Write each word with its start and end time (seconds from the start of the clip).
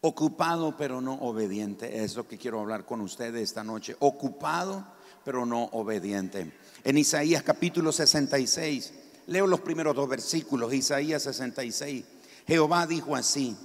Ocupado 0.00 0.76
pero 0.76 1.00
no 1.00 1.14
obediente. 1.14 2.04
Es 2.04 2.14
lo 2.14 2.28
que 2.28 2.38
quiero 2.38 2.60
hablar 2.60 2.84
con 2.86 3.00
ustedes 3.00 3.42
esta 3.42 3.64
noche. 3.64 3.96
Ocupado 3.98 4.86
pero 5.24 5.44
no 5.44 5.64
obediente. 5.72 6.52
En 6.84 6.96
Isaías 6.96 7.42
capítulo 7.42 7.90
66, 7.90 8.92
leo 9.26 9.46
los 9.48 9.60
primeros 9.60 9.96
dos 9.96 10.08
versículos. 10.08 10.72
Isaías 10.72 11.24
66. 11.24 12.04
Jehová 12.46 12.86
dijo 12.86 13.16
así, 13.16 13.56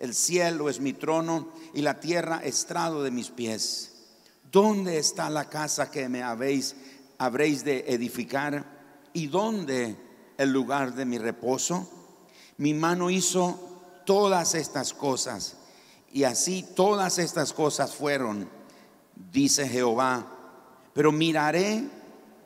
el 0.00 0.12
cielo 0.12 0.68
es 0.68 0.80
mi 0.80 0.92
trono 0.92 1.48
y 1.72 1.82
la 1.82 2.00
tierra 2.00 2.40
estrado 2.42 3.04
de 3.04 3.12
mis 3.12 3.30
pies. 3.30 3.92
¿Dónde 4.50 4.98
está 4.98 5.30
la 5.30 5.48
casa 5.48 5.90
que 5.90 6.08
me 6.08 6.22
habéis, 6.24 6.74
habréis 7.16 7.64
de 7.64 7.84
edificar? 7.86 9.08
¿Y 9.12 9.28
dónde 9.28 9.96
el 10.36 10.52
lugar 10.52 10.96
de 10.96 11.04
mi 11.04 11.18
reposo? 11.18 11.88
Mi 12.58 12.74
mano 12.74 13.08
hizo 13.08 14.02
todas 14.04 14.56
estas 14.56 14.92
cosas 14.92 15.56
y 16.12 16.24
así 16.24 16.64
todas 16.74 17.18
estas 17.18 17.52
cosas 17.52 17.94
fueron, 17.94 18.48
dice 19.32 19.68
Jehová. 19.68 20.26
Pero 20.92 21.12
miraré 21.12 21.84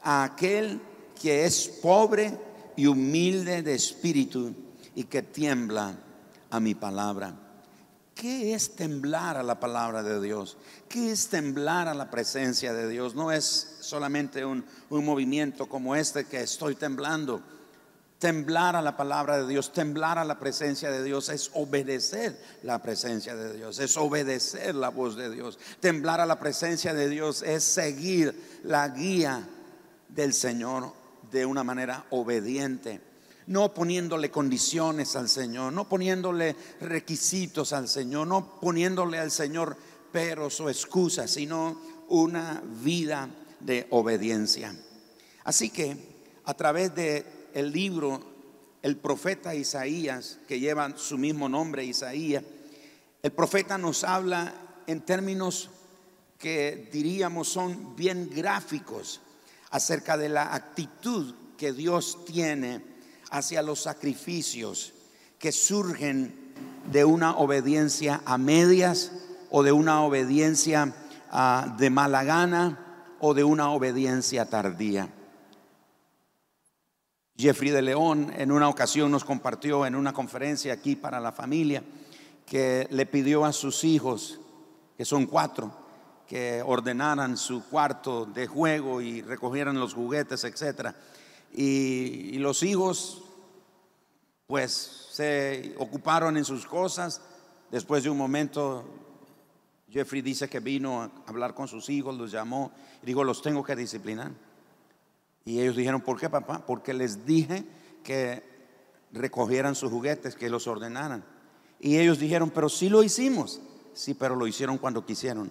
a 0.03 0.25
aquel 0.25 0.81
que 1.21 1.45
es 1.45 1.69
pobre 1.69 2.37
y 2.77 2.87
humilde 2.87 3.63
de 3.63 3.75
espíritu 3.75 4.55
y 4.95 5.05
que 5.05 5.23
tiembla 5.23 5.95
a 6.51 6.61
mi 6.61 6.75
palabra. 6.75 7.35
¿Qué 8.15 8.55
es 8.55 8.75
temblar 8.77 9.37
a 9.37 9.43
la 9.43 9.61
palabra 9.61 10.03
de 10.03 10.21
Dios? 10.21 10.59
¿Qué 10.89 11.13
es 11.13 11.29
temblar 11.29 11.89
a 11.89 11.95
la 11.95 12.11
presencia 12.11 12.75
de 12.75 12.89
Dios? 12.89 13.15
No 13.15 13.33
es 13.33 13.77
solamente 13.81 14.45
un, 14.45 14.65
un 14.91 15.05
movimiento 15.05 15.69
como 15.69 15.95
este 15.95 16.25
que 16.25 16.43
estoy 16.43 16.75
temblando 16.75 17.43
Temblar 18.21 18.77
a 18.77 18.83
la 18.83 18.99
palabra 18.99 19.39
de 19.39 19.49
Dios, 19.49 19.73
temblar 19.73 20.19
a 20.19 20.27
la 20.27 20.39
presencia 20.39 20.91
de 20.91 21.03
Dios 21.03 21.31
es 21.31 21.51
obedecer 21.55 22.39
la 22.63 22.83
presencia 22.83 23.35
de 23.35 23.57
Dios, 23.57 23.79
es 23.79 23.97
obedecer 23.97 24.75
la 24.75 24.91
voz 24.91 25.17
de 25.17 25.31
Dios. 25.31 25.59
Temblar 25.81 26.21
a 26.21 26.27
la 26.27 26.39
presencia 26.39 26.93
de 26.93 27.09
Dios 27.09 27.41
es 27.41 27.65
seguir 27.65 28.61
la 28.63 28.87
guía 28.89 29.49
del 30.11 30.35
Señor 30.35 30.93
de 31.33 31.47
una 31.47 31.65
manera 31.65 32.05
obediente, 32.11 33.01
no 33.47 33.73
poniéndole 33.73 34.31
condiciones 34.31 35.17
al 35.17 35.31
Señor, 35.31 35.73
no 35.73 35.89
poniéndole 35.89 36.55
requisitos 36.83 37.73
al 37.73 37.89
Señor, 37.89 38.27
no 38.27 38.61
poniéndole 38.61 39.19
al 39.19 39.31
Señor 39.31 39.79
peros 40.13 40.61
o 40.61 40.69
excusas, 40.69 41.31
sino 41.31 41.81
una 42.11 42.63
vida 42.83 43.31
de 43.61 43.87
obediencia. 43.89 44.77
Así 45.43 45.71
que 45.71 45.97
a 46.45 46.53
través 46.53 46.95
de 46.95 47.40
el 47.55 47.73
libro, 47.73 48.21
el 48.83 48.97
profeta 48.97 49.55
Isaías, 49.55 50.39
que 50.49 50.61
lleva 50.61 50.97
su 50.97 51.19
mismo 51.19 51.49
nombre, 51.49 51.85
Isaías, 51.85 52.43
el 53.23 53.33
profeta 53.33 53.77
nos 53.77 54.05
habla 54.05 54.55
en 54.87 55.03
términos 55.03 55.71
que 56.39 56.89
diríamos 56.91 57.49
son 57.49 57.95
bien 57.95 58.31
gráficos 58.35 59.21
acerca 59.71 60.17
de 60.17 60.31
la 60.31 60.55
actitud 60.55 61.35
que 61.59 61.73
Dios 61.73 62.25
tiene 62.25 62.83
hacia 63.31 63.63
los 63.63 63.83
sacrificios 63.83 64.95
que 65.39 65.53
surgen 65.53 66.35
de 66.91 67.05
una 67.05 67.37
obediencia 67.37 68.23
a 68.25 68.39
medias 68.39 69.13
o 69.51 69.63
de 69.63 69.73
una 69.73 70.03
obediencia 70.03 70.95
ah, 71.31 71.77
de 71.79 71.91
mala 71.91 72.25
gana 72.25 73.17
o 73.21 73.35
de 73.35 73.45
una 73.45 73.71
obediencia 73.71 74.47
tardía. 74.47 75.11
Jeffrey 77.41 77.71
de 77.71 77.81
León 77.81 78.31
en 78.37 78.53
una 78.53 78.69
ocasión 78.69 79.11
nos 79.11 79.25
compartió 79.25 79.87
en 79.87 79.95
una 79.95 80.13
conferencia 80.13 80.75
aquí 80.75 80.95
para 80.95 81.19
la 81.21 81.33
familia 81.33 81.83
que 82.45 82.87
le 82.91 83.07
pidió 83.07 83.47
a 83.47 83.53
sus 83.55 83.83
hijos, 83.83 84.39
que 84.99 85.07
son 85.07 85.25
cuatro, 85.25 85.73
que 86.29 86.63
ordenaran 86.63 87.39
su 87.39 87.65
cuarto 87.65 88.27
de 88.27 88.47
juego 88.47 89.01
y 89.01 89.23
recogieran 89.23 89.81
los 89.81 89.95
juguetes, 89.95 90.45
etc. 90.45 90.91
Y, 91.55 92.35
y 92.35 92.39
los 92.39 92.63
hijos, 92.63 93.23
pues, 94.47 95.09
se 95.13 95.75
ocuparon 95.79 96.37
en 96.37 96.45
sus 96.45 96.67
cosas. 96.67 97.23
Después 97.71 98.05
de 98.05 98.11
un 98.11 98.19
momento, 98.19 98.85
Jeffrey 99.89 100.21
dice 100.21 100.47
que 100.47 100.61
vino 100.61 101.03
a 101.03 101.11
hablar 101.27 101.55
con 101.55 101.69
sus 101.69 101.89
hijos, 101.89 102.15
los 102.19 102.31
llamó 102.31 102.71
y 103.03 103.07
dijo, 103.07 103.25
los 103.25 103.41
tengo 103.41 103.65
que 103.65 103.77
disciplinar. 103.77 104.31
Y 105.51 105.61
ellos 105.61 105.75
dijeron, 105.75 106.01
¿por 106.01 106.17
qué 106.17 106.31
papá? 106.31 106.65
Porque 106.65 106.95
les 106.95 107.27
dije 107.27 107.65
que 108.05 108.41
recogieran 109.13 109.75
sus 109.75 109.91
juguetes, 109.91 110.37
que 110.37 110.49
los 110.49 110.69
ordenaran. 110.69 111.25
Y 111.81 111.99
ellos 111.99 112.21
dijeron, 112.21 112.51
pero 112.51 112.69
sí 112.69 112.89
lo 112.89 113.03
hicimos. 113.03 113.61
Sí, 113.93 114.15
pero 114.15 114.37
lo 114.37 114.47
hicieron 114.47 114.79
cuando 114.79 115.05
quisieron. 115.05 115.51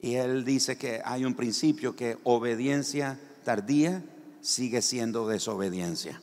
Y 0.00 0.16
él 0.16 0.44
dice 0.44 0.76
que 0.76 1.00
hay 1.02 1.24
un 1.24 1.32
principio 1.32 1.96
que 1.96 2.18
obediencia 2.24 3.18
tardía 3.42 4.04
sigue 4.42 4.82
siendo 4.82 5.26
desobediencia. 5.26 6.20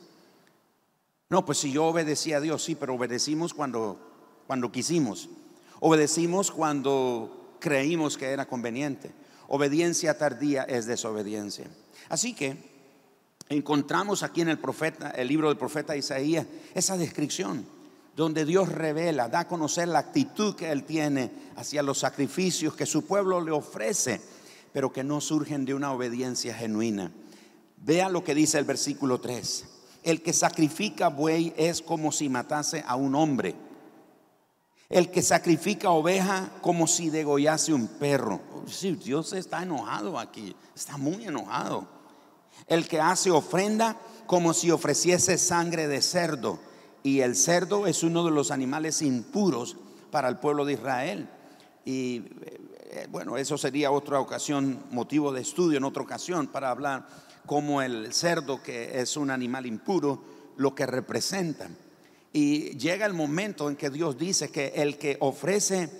No, 1.30 1.44
pues 1.44 1.58
si 1.58 1.72
yo 1.72 1.84
obedecí 1.84 2.32
a 2.32 2.40
Dios, 2.40 2.62
sí, 2.62 2.76
pero 2.76 2.94
obedecimos 2.94 3.54
cuando, 3.54 3.98
cuando 4.46 4.70
quisimos. 4.70 5.28
Obedecimos 5.80 6.52
cuando 6.52 7.56
creímos 7.58 8.16
que 8.16 8.26
era 8.26 8.46
conveniente. 8.46 9.10
Obediencia 9.48 10.16
tardía 10.16 10.62
es 10.64 10.86
desobediencia. 10.86 11.66
Así 12.08 12.34
que 12.34 12.56
encontramos 13.48 14.22
aquí 14.22 14.42
en 14.42 14.50
el 14.50 14.58
profeta, 14.58 15.10
el 15.10 15.28
libro 15.28 15.48
del 15.48 15.56
profeta 15.56 15.96
Isaías, 15.96 16.46
esa 16.74 16.96
descripción 16.96 17.66
donde 18.14 18.44
Dios 18.44 18.68
revela, 18.68 19.28
da 19.28 19.40
a 19.40 19.48
conocer 19.48 19.86
la 19.86 20.00
actitud 20.00 20.56
que 20.56 20.72
Él 20.72 20.82
tiene 20.82 21.30
hacia 21.56 21.84
los 21.84 22.00
sacrificios 22.00 22.74
que 22.74 22.84
su 22.84 23.06
pueblo 23.06 23.40
le 23.40 23.52
ofrece, 23.52 24.20
pero 24.72 24.92
que 24.92 25.04
no 25.04 25.20
surgen 25.20 25.64
de 25.64 25.72
una 25.72 25.92
obediencia 25.92 26.52
genuina. 26.52 27.12
Vea 27.76 28.08
lo 28.08 28.24
que 28.24 28.34
dice 28.34 28.58
el 28.58 28.64
versículo 28.64 29.20
3. 29.20 29.64
El 30.02 30.20
que 30.20 30.32
sacrifica 30.32 31.08
buey 31.08 31.54
es 31.56 31.80
como 31.80 32.10
si 32.10 32.28
matase 32.28 32.82
a 32.86 32.96
un 32.96 33.14
hombre. 33.14 33.54
El 34.88 35.10
que 35.10 35.22
sacrifica 35.22 35.90
oveja 35.90 36.50
como 36.62 36.86
si 36.86 37.10
degollase 37.10 37.74
un 37.74 37.88
perro. 37.88 38.40
Dios 39.04 39.32
está 39.32 39.62
enojado 39.62 40.18
aquí, 40.18 40.54
está 40.74 40.96
muy 40.96 41.24
enojado 41.24 41.98
el 42.66 42.88
que 42.88 43.00
hace 43.00 43.30
ofrenda 43.30 43.96
como 44.26 44.52
si 44.52 44.70
ofreciese 44.70 45.38
sangre 45.38 45.88
de 45.88 46.02
cerdo. 46.02 46.58
Y 47.02 47.20
el 47.20 47.36
cerdo 47.36 47.86
es 47.86 48.02
uno 48.02 48.24
de 48.24 48.30
los 48.30 48.50
animales 48.50 49.02
impuros 49.02 49.76
para 50.10 50.28
el 50.28 50.38
pueblo 50.38 50.64
de 50.64 50.74
Israel. 50.74 51.28
Y 51.84 52.24
eh, 52.90 53.06
bueno, 53.10 53.36
eso 53.36 53.56
sería 53.56 53.90
otra 53.90 54.20
ocasión, 54.20 54.84
motivo 54.90 55.32
de 55.32 55.40
estudio 55.40 55.78
en 55.78 55.84
otra 55.84 56.02
ocasión 56.02 56.48
para 56.48 56.70
hablar 56.70 57.08
cómo 57.46 57.80
el 57.80 58.12
cerdo, 58.12 58.62
que 58.62 59.00
es 59.00 59.16
un 59.16 59.30
animal 59.30 59.64
impuro, 59.64 60.22
lo 60.56 60.74
que 60.74 60.86
representa. 60.86 61.68
Y 62.32 62.76
llega 62.76 63.06
el 63.06 63.14
momento 63.14 63.68
en 63.68 63.76
que 63.76 63.90
Dios 63.90 64.18
dice 64.18 64.50
que 64.50 64.72
el 64.76 64.98
que 64.98 65.16
ofrece 65.20 65.90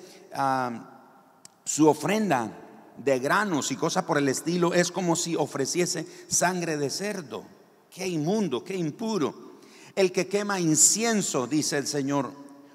su 1.64 1.88
ofrenda 1.88 2.52
de 2.96 3.18
granos 3.18 3.70
y 3.70 3.76
cosas 3.76 4.04
por 4.04 4.18
el 4.18 4.28
estilo, 4.28 4.74
es 4.74 4.90
como 4.90 5.16
si 5.16 5.36
ofreciese 5.36 6.06
sangre 6.28 6.76
de 6.76 6.90
cerdo. 6.90 7.44
Qué 7.90 8.06
inmundo, 8.06 8.64
qué 8.64 8.76
impuro. 8.76 9.58
El 9.94 10.12
que 10.12 10.28
quema 10.28 10.60
incienso, 10.60 11.46
dice 11.46 11.78
el 11.78 11.86
Señor, 11.86 12.32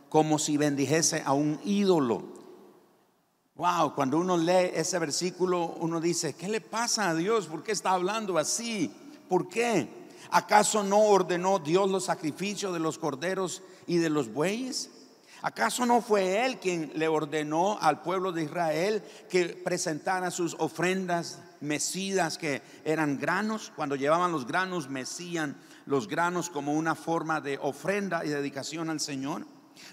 como 0.10 0.40
si 0.40 0.58
bendijese 0.58 1.22
a 1.26 1.34
un 1.34 1.60
ídolo. 1.64 2.24
Wow, 3.56 3.94
cuando 3.94 4.18
uno 4.18 4.36
lee 4.36 4.72
ese 4.74 4.98
versículo, 4.98 5.76
uno 5.80 6.02
dice, 6.02 6.34
¿qué 6.34 6.48
le 6.48 6.60
pasa 6.60 7.10
a 7.10 7.16
Dios? 7.16 7.48
¿Por 7.48 7.64
qué 7.64 7.72
está 7.72 7.92
hablando 7.92 8.38
así? 8.38 8.92
¿Por 9.30 9.48
qué? 9.48 10.03
¿Acaso 10.32 10.84
no 10.84 11.00
ordenó 11.00 11.60
Dios 11.60 11.90
los 11.90 12.06
sacrificios 12.06 12.74
de 12.74 12.80
los 12.80 12.98
corderos 12.98 13.62
y 13.88 13.98
de 13.98 14.10
los 14.10 14.32
bueyes? 14.32 14.90
¿Acaso 15.42 15.86
no 15.86 16.02
fue 16.02 16.46
él 16.46 16.58
quien 16.58 16.92
le 16.96 17.10
ordenó 17.10 17.78
al 17.82 18.02
pueblo 18.02 18.32
de 18.32 18.44
Israel 18.44 19.04
que 19.30 19.50
presentara 19.50 20.32
sus 20.32 20.56
ofrendas 20.58 21.40
mecidas 21.60 22.38
que 22.38 22.62
eran 22.86 23.20
granos? 23.20 23.72
Cuando 23.76 23.98
llevaban 23.98 24.32
los 24.32 24.48
granos, 24.48 24.90
mecían 24.90 25.58
los 25.86 26.08
granos 26.08 26.50
como 26.50 26.74
una 26.74 26.96
forma 26.96 27.42
de 27.42 27.60
ofrenda 27.62 28.24
y 28.24 28.30
dedicación 28.30 28.90
al 28.90 29.02
Señor. 29.02 29.46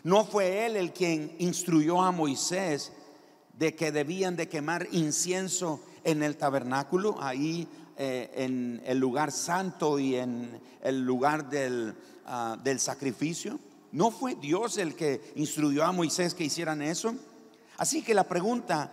¿No 0.04 0.24
fue 0.24 0.66
él 0.66 0.76
el 0.76 0.92
quien 0.92 1.34
instruyó 1.40 2.00
a 2.00 2.12
Moisés 2.12 2.92
de 3.54 3.74
que 3.74 3.90
debían 3.92 4.36
de 4.36 4.48
quemar 4.48 4.86
incienso 4.92 5.84
en 6.04 6.22
el 6.22 6.36
tabernáculo, 6.36 7.16
ahí 7.20 7.68
eh, 8.02 8.30
en 8.34 8.80
el 8.86 8.96
lugar 8.96 9.30
santo 9.30 9.98
y 9.98 10.16
en 10.16 10.58
el 10.82 11.04
lugar 11.04 11.50
del, 11.50 11.94
ah, 12.24 12.56
del 12.64 12.80
sacrificio? 12.80 13.60
¿No 13.92 14.10
fue 14.10 14.36
Dios 14.36 14.78
el 14.78 14.94
que 14.94 15.34
instruyó 15.36 15.84
a 15.84 15.92
Moisés 15.92 16.32
que 16.32 16.44
hicieran 16.44 16.80
eso? 16.80 17.14
Así 17.76 18.02
que 18.02 18.14
la 18.14 18.24
pregunta, 18.24 18.90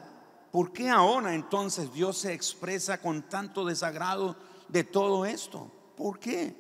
¿por 0.52 0.74
qué 0.74 0.90
ahora 0.90 1.34
entonces 1.36 1.94
Dios 1.94 2.18
se 2.18 2.34
expresa 2.34 3.00
con 3.00 3.30
tanto 3.30 3.64
desagrado 3.64 4.36
de 4.68 4.84
todo 4.84 5.26
esto? 5.26 5.72
¿Por 5.96 6.20
qué? 6.20 6.54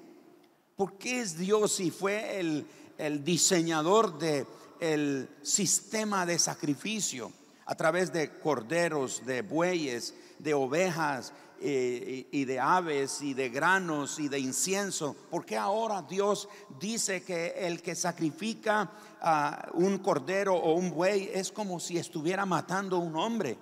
¿Por 0.77 0.93
qué 0.93 1.19
es 1.19 1.37
Dios 1.37 1.81
y 1.81 1.91
fue 1.91 2.39
el, 2.39 2.65
el 2.97 3.25
diseñador 3.25 4.17
de 4.19 4.47
el 4.79 5.27
sistema 5.41 6.25
de 6.25 6.39
sacrificio 6.39 7.29
a 7.65 7.75
través 7.75 8.13
de 8.13 8.39
corderos, 8.39 9.25
de 9.25 9.41
bueyes, 9.41 10.13
de 10.39 10.53
ovejas 10.53 11.33
eh, 11.61 12.27
y 12.31 12.45
de 12.45 12.59
aves 12.59 13.21
y 13.21 13.33
de 13.33 13.49
granos 13.49 14.19
y 14.19 14.27
de 14.27 14.39
incienso. 14.39 15.15
¿Por 15.29 15.45
qué 15.45 15.57
ahora 15.57 16.01
Dios 16.01 16.47
dice 16.79 17.23
que 17.23 17.55
el 17.57 17.81
que 17.81 17.95
sacrifica 17.95 18.91
a 19.21 19.69
un 19.73 19.97
cordero 19.97 20.55
o 20.55 20.73
un 20.73 20.91
buey 20.91 21.29
es 21.33 21.51
como 21.51 21.79
si 21.79 21.97
estuviera 21.97 22.45
matando 22.45 22.97
a 22.97 22.99
un 22.99 23.15
hombre? 23.15 23.57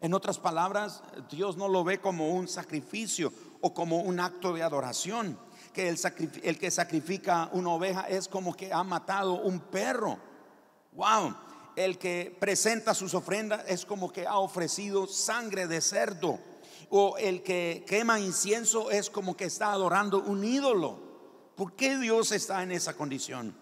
En 0.00 0.14
otras 0.14 0.38
palabras, 0.38 1.02
Dios 1.30 1.56
no 1.56 1.68
lo 1.68 1.84
ve 1.84 2.00
como 2.00 2.30
un 2.30 2.48
sacrificio 2.48 3.32
o 3.60 3.72
como 3.72 4.00
un 4.00 4.18
acto 4.18 4.52
de 4.52 4.64
adoración. 4.64 5.38
Que 5.72 5.88
el, 5.88 5.98
el 6.42 6.58
que 6.58 6.70
sacrifica 6.70 7.48
una 7.52 7.70
oveja 7.70 8.02
es 8.08 8.26
como 8.26 8.54
que 8.54 8.72
ha 8.72 8.82
matado 8.82 9.34
un 9.34 9.60
perro. 9.60 10.18
Wow. 10.92 11.34
El 11.76 11.98
que 11.98 12.36
presenta 12.38 12.94
sus 12.94 13.14
ofrendas 13.14 13.64
es 13.68 13.86
como 13.86 14.12
que 14.12 14.26
ha 14.26 14.38
ofrecido 14.38 15.06
sangre 15.06 15.68
de 15.68 15.80
cerdo. 15.80 16.38
O 16.90 17.16
el 17.18 17.42
que 17.42 17.84
quema 17.86 18.20
incienso 18.20 18.90
es 18.90 19.10
como 19.10 19.36
que 19.36 19.44
está 19.44 19.72
adorando 19.72 20.22
un 20.22 20.44
ídolo. 20.44 20.98
¿Por 21.54 21.74
qué 21.74 21.98
Dios 21.98 22.32
está 22.32 22.62
en 22.62 22.72
esa 22.72 22.94
condición? 22.96 23.54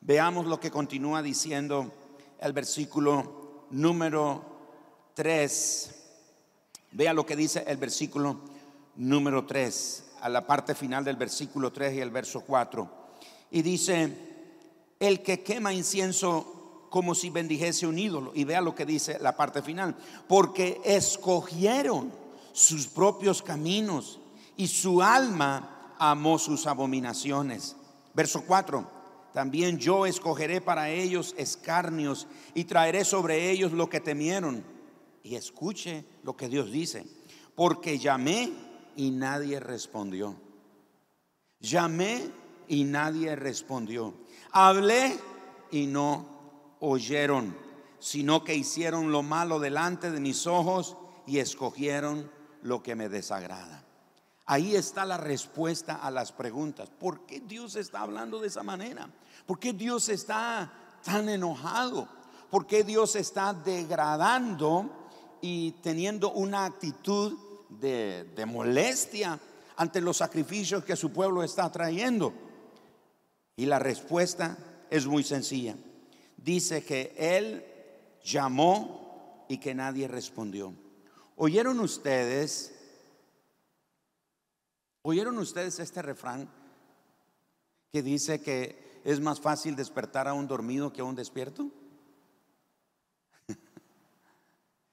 Veamos 0.00 0.46
lo 0.46 0.58
que 0.58 0.70
continúa 0.70 1.22
diciendo 1.22 1.92
el 2.40 2.52
versículo 2.52 3.66
número 3.70 4.44
3. 5.14 5.94
Vea 6.92 7.12
lo 7.12 7.24
que 7.24 7.36
dice 7.36 7.64
el 7.66 7.76
versículo 7.76 8.40
número 8.96 9.46
3, 9.46 10.04
a 10.20 10.28
la 10.28 10.46
parte 10.46 10.74
final 10.74 11.04
del 11.04 11.16
versículo 11.16 11.72
3 11.72 11.94
y 11.94 12.00
el 12.00 12.10
verso 12.10 12.42
4. 12.42 12.88
Y 13.50 13.62
dice, 13.62 14.12
el 14.98 15.22
que 15.22 15.42
quema 15.42 15.72
incienso 15.72 16.86
como 16.92 17.14
si 17.14 17.30
bendijese 17.30 17.86
un 17.86 17.98
ídolo. 17.98 18.32
Y 18.34 18.44
vea 18.44 18.60
lo 18.60 18.74
que 18.74 18.84
dice 18.84 19.18
la 19.18 19.34
parte 19.34 19.62
final. 19.62 19.96
Porque 20.28 20.80
escogieron 20.84 22.12
sus 22.52 22.86
propios 22.86 23.42
caminos 23.42 24.20
y 24.56 24.68
su 24.68 25.02
alma 25.02 25.94
amó 25.98 26.38
sus 26.38 26.66
abominaciones. 26.66 27.76
Verso 28.14 28.44
4. 28.46 29.02
También 29.32 29.78
yo 29.78 30.04
escogeré 30.04 30.60
para 30.60 30.90
ellos 30.90 31.34
escarnios 31.38 32.26
y 32.54 32.64
traeré 32.64 33.04
sobre 33.04 33.50
ellos 33.50 33.72
lo 33.72 33.88
que 33.88 34.00
temieron 34.00 34.62
y 35.22 35.36
escuche 35.36 36.04
lo 36.22 36.36
que 36.36 36.48
Dios 36.48 36.70
dice. 36.70 37.06
Porque 37.54 37.98
llamé 37.98 38.52
y 38.96 39.10
nadie 39.10 39.58
respondió. 39.58 40.36
Llamé 41.60 42.30
y 42.68 42.84
nadie 42.84 43.34
respondió. 43.36 44.14
Hablé 44.50 45.16
y 45.70 45.86
no 45.86 46.26
oyeron, 46.80 47.56
sino 48.00 48.44
que 48.44 48.54
hicieron 48.54 49.12
lo 49.12 49.22
malo 49.22 49.60
delante 49.60 50.10
de 50.10 50.20
mis 50.20 50.46
ojos 50.46 50.96
y 51.26 51.38
escogieron 51.38 52.30
lo 52.62 52.82
que 52.82 52.94
me 52.94 53.08
desagrada. 53.08 53.84
Ahí 54.46 54.74
está 54.74 55.04
la 55.04 55.18
respuesta 55.18 55.96
a 55.96 56.10
las 56.10 56.32
preguntas. 56.32 56.90
¿Por 56.90 57.26
qué 57.26 57.40
Dios 57.40 57.76
está 57.76 58.00
hablando 58.00 58.40
de 58.40 58.48
esa 58.48 58.62
manera? 58.62 59.08
¿Por 59.46 59.58
qué 59.58 59.72
Dios 59.72 60.08
está 60.08 60.72
tan 61.04 61.28
enojado? 61.28 62.08
¿Por 62.50 62.66
qué 62.66 62.84
Dios 62.84 63.16
está 63.16 63.54
degradando 63.54 64.90
y 65.40 65.72
teniendo 65.82 66.32
una 66.32 66.64
actitud 66.64 67.36
de, 67.68 68.44
molestia 68.46 69.38
ante 69.76 70.00
los 70.00 70.18
sacrificios 70.18 70.84
que 70.84 70.96
su 70.96 71.12
pueblo 71.12 71.42
está 71.42 71.70
trayendo. 71.70 72.32
Y 73.56 73.66
la 73.66 73.78
respuesta 73.78 74.56
es 74.90 75.06
muy 75.06 75.24
sencilla. 75.24 75.76
Dice 76.36 76.84
que 76.84 77.14
él 77.16 77.64
llamó 78.24 79.44
y 79.48 79.58
que 79.58 79.74
nadie 79.74 80.08
respondió. 80.08 80.72
¿Oyeron 81.36 81.80
ustedes? 81.80 82.72
¿Oyeron 85.02 85.38
ustedes 85.38 85.78
este 85.78 86.02
refrán 86.02 86.48
que 87.92 88.02
dice 88.02 88.40
que 88.40 89.00
es 89.04 89.20
más 89.20 89.40
fácil 89.40 89.74
despertar 89.74 90.28
a 90.28 90.34
un 90.34 90.46
dormido 90.46 90.92
que 90.92 91.00
a 91.00 91.04
un 91.04 91.16
despierto? 91.16 91.70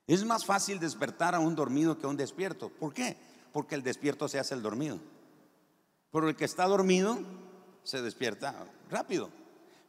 Es 0.07 0.25
más 0.25 0.43
fácil 0.43 0.79
despertar 0.79 1.35
a 1.35 1.39
un 1.39 1.55
dormido 1.55 1.99
que 1.99 2.07
a 2.07 2.09
un 2.09 2.17
despierto. 2.17 2.69
¿Por 2.69 2.93
qué? 2.93 3.15
Porque 3.53 3.75
el 3.75 3.83
despierto 3.83 4.27
se 4.27 4.39
hace 4.39 4.55
el 4.55 4.63
dormido. 4.63 4.99
Pero 6.11 6.27
el 6.27 6.35
que 6.35 6.45
está 6.45 6.65
dormido 6.65 7.19
se 7.83 8.01
despierta 8.01 8.67
rápido. 8.89 9.29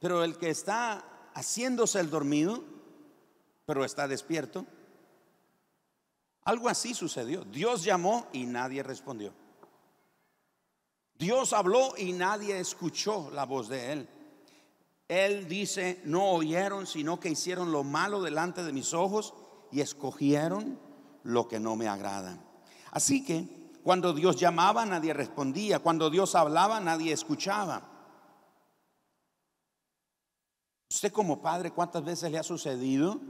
Pero 0.01 0.23
el 0.23 0.37
que 0.37 0.51
está 0.51 1.05
haciéndose 1.35 2.01
el 2.01 2.11
dormido, 2.11 2.63
pero 3.65 3.85
está 3.85 4.09
despierto, 4.09 4.67
algo 6.51 6.69
así 6.69 6.95
sucedió. 6.95 7.45
Dios 7.45 7.85
llamó 7.85 8.27
y 8.33 8.45
nadie 8.45 8.83
respondió. 8.83 9.33
Dios 11.15 11.53
habló 11.53 11.95
y 11.97 12.13
nadie 12.13 12.59
escuchó 12.59 13.31
la 13.31 13.45
voz 13.45 13.69
de 13.69 13.93
él. 13.93 14.09
Él 15.07 15.47
dice, 15.49 16.01
no 16.05 16.31
oyeron, 16.31 16.87
sino 16.87 17.21
que 17.21 17.31
hicieron 17.31 17.71
lo 17.71 17.85
malo 17.85 18.21
delante 18.23 18.65
de 18.65 18.73
mis 18.73 18.95
ojos 18.95 19.33
y 19.71 19.81
escogieron 19.81 20.79
lo 21.23 21.47
que 21.47 21.61
no 21.61 21.77
me 21.77 21.89
agrada. 21.89 22.39
Así 22.91 23.25
que 23.25 23.71
cuando 23.85 24.13
Dios 24.13 24.37
llamaba 24.37 24.85
nadie 24.85 25.15
respondía, 25.15 25.79
cuando 25.79 26.11
Dios 26.11 26.35
hablaba 26.35 26.81
nadie 26.81 27.13
escuchaba. 27.13 27.83
Usted 30.91 31.13
como 31.13 31.41
padre, 31.41 31.71
¿cuántas 31.71 32.03
veces 32.05 32.33
le 32.33 32.39
ha 32.39 32.43
sucedido 32.43 33.21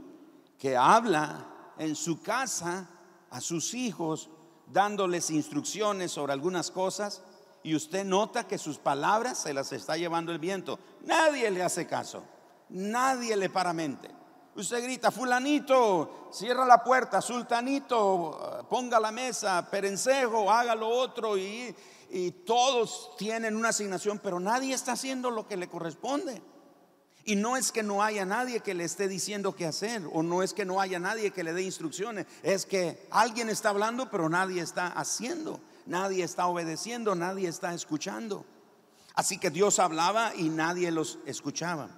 que 0.57 0.75
habla 0.75 1.73
en 1.77 1.95
su 1.95 2.21
casa 2.21 2.87
a 3.31 3.41
sus 3.41 3.73
hijos 3.73 4.29
dándoles 4.67 5.31
instrucciones 5.31 6.11
sobre 6.11 6.33
algunas 6.33 6.69
cosas 6.69 7.23
y 7.63 7.75
usted 7.75 8.05
nota 8.05 8.47
que 8.47 8.57
sus 8.57 8.77
palabras 8.77 9.39
se 9.39 9.53
las 9.53 9.71
está 9.71 9.97
llevando 9.97 10.31
el 10.31 10.39
viento? 10.39 10.79
Nadie 11.05 11.49
le 11.49 11.63
hace 11.63 11.87
caso, 11.87 12.23
nadie 12.69 13.35
le 13.35 13.49
para 13.49 13.73
mente. 13.73 14.09
Usted 14.53 14.83
grita, 14.83 15.11
fulanito, 15.11 16.27
cierra 16.31 16.65
la 16.65 16.83
puerta, 16.83 17.21
sultanito, 17.21 18.65
ponga 18.69 18.99
la 18.99 19.11
mesa, 19.11 19.65
perencejo, 19.71 20.51
haga 20.51 20.75
lo 20.75 20.89
otro 20.89 21.37
y, 21.37 21.73
y 22.09 22.31
todos 22.31 23.15
tienen 23.17 23.55
una 23.55 23.69
asignación, 23.69 24.19
pero 24.19 24.39
nadie 24.41 24.73
está 24.73 24.91
haciendo 24.91 25.31
lo 25.31 25.47
que 25.47 25.55
le 25.55 25.69
corresponde. 25.69 26.41
Y 27.23 27.35
no 27.35 27.55
es 27.55 27.71
que 27.71 27.83
no 27.83 28.01
haya 28.01 28.25
nadie 28.25 28.61
que 28.61 28.73
le 28.73 28.83
esté 28.83 29.07
diciendo 29.07 29.55
qué 29.55 29.65
hacer, 29.67 30.03
o 30.11 30.23
no 30.23 30.41
es 30.41 30.53
que 30.53 30.65
no 30.65 30.81
haya 30.81 30.99
nadie 30.99 31.31
que 31.31 31.43
le 31.43 31.53
dé 31.53 31.63
instrucciones, 31.63 32.25
es 32.41 32.65
que 32.65 33.07
alguien 33.11 33.49
está 33.49 33.69
hablando, 33.69 34.09
pero 34.09 34.27
nadie 34.27 34.61
está 34.61 34.87
haciendo, 34.87 35.59
nadie 35.85 36.23
está 36.23 36.47
obedeciendo, 36.47 37.13
nadie 37.13 37.47
está 37.47 37.73
escuchando. 37.73 38.45
Así 39.13 39.37
que 39.37 39.51
Dios 39.51 39.77
hablaba 39.79 40.33
y 40.35 40.49
nadie 40.49 40.89
los 40.91 41.19
escuchaba. 41.25 41.89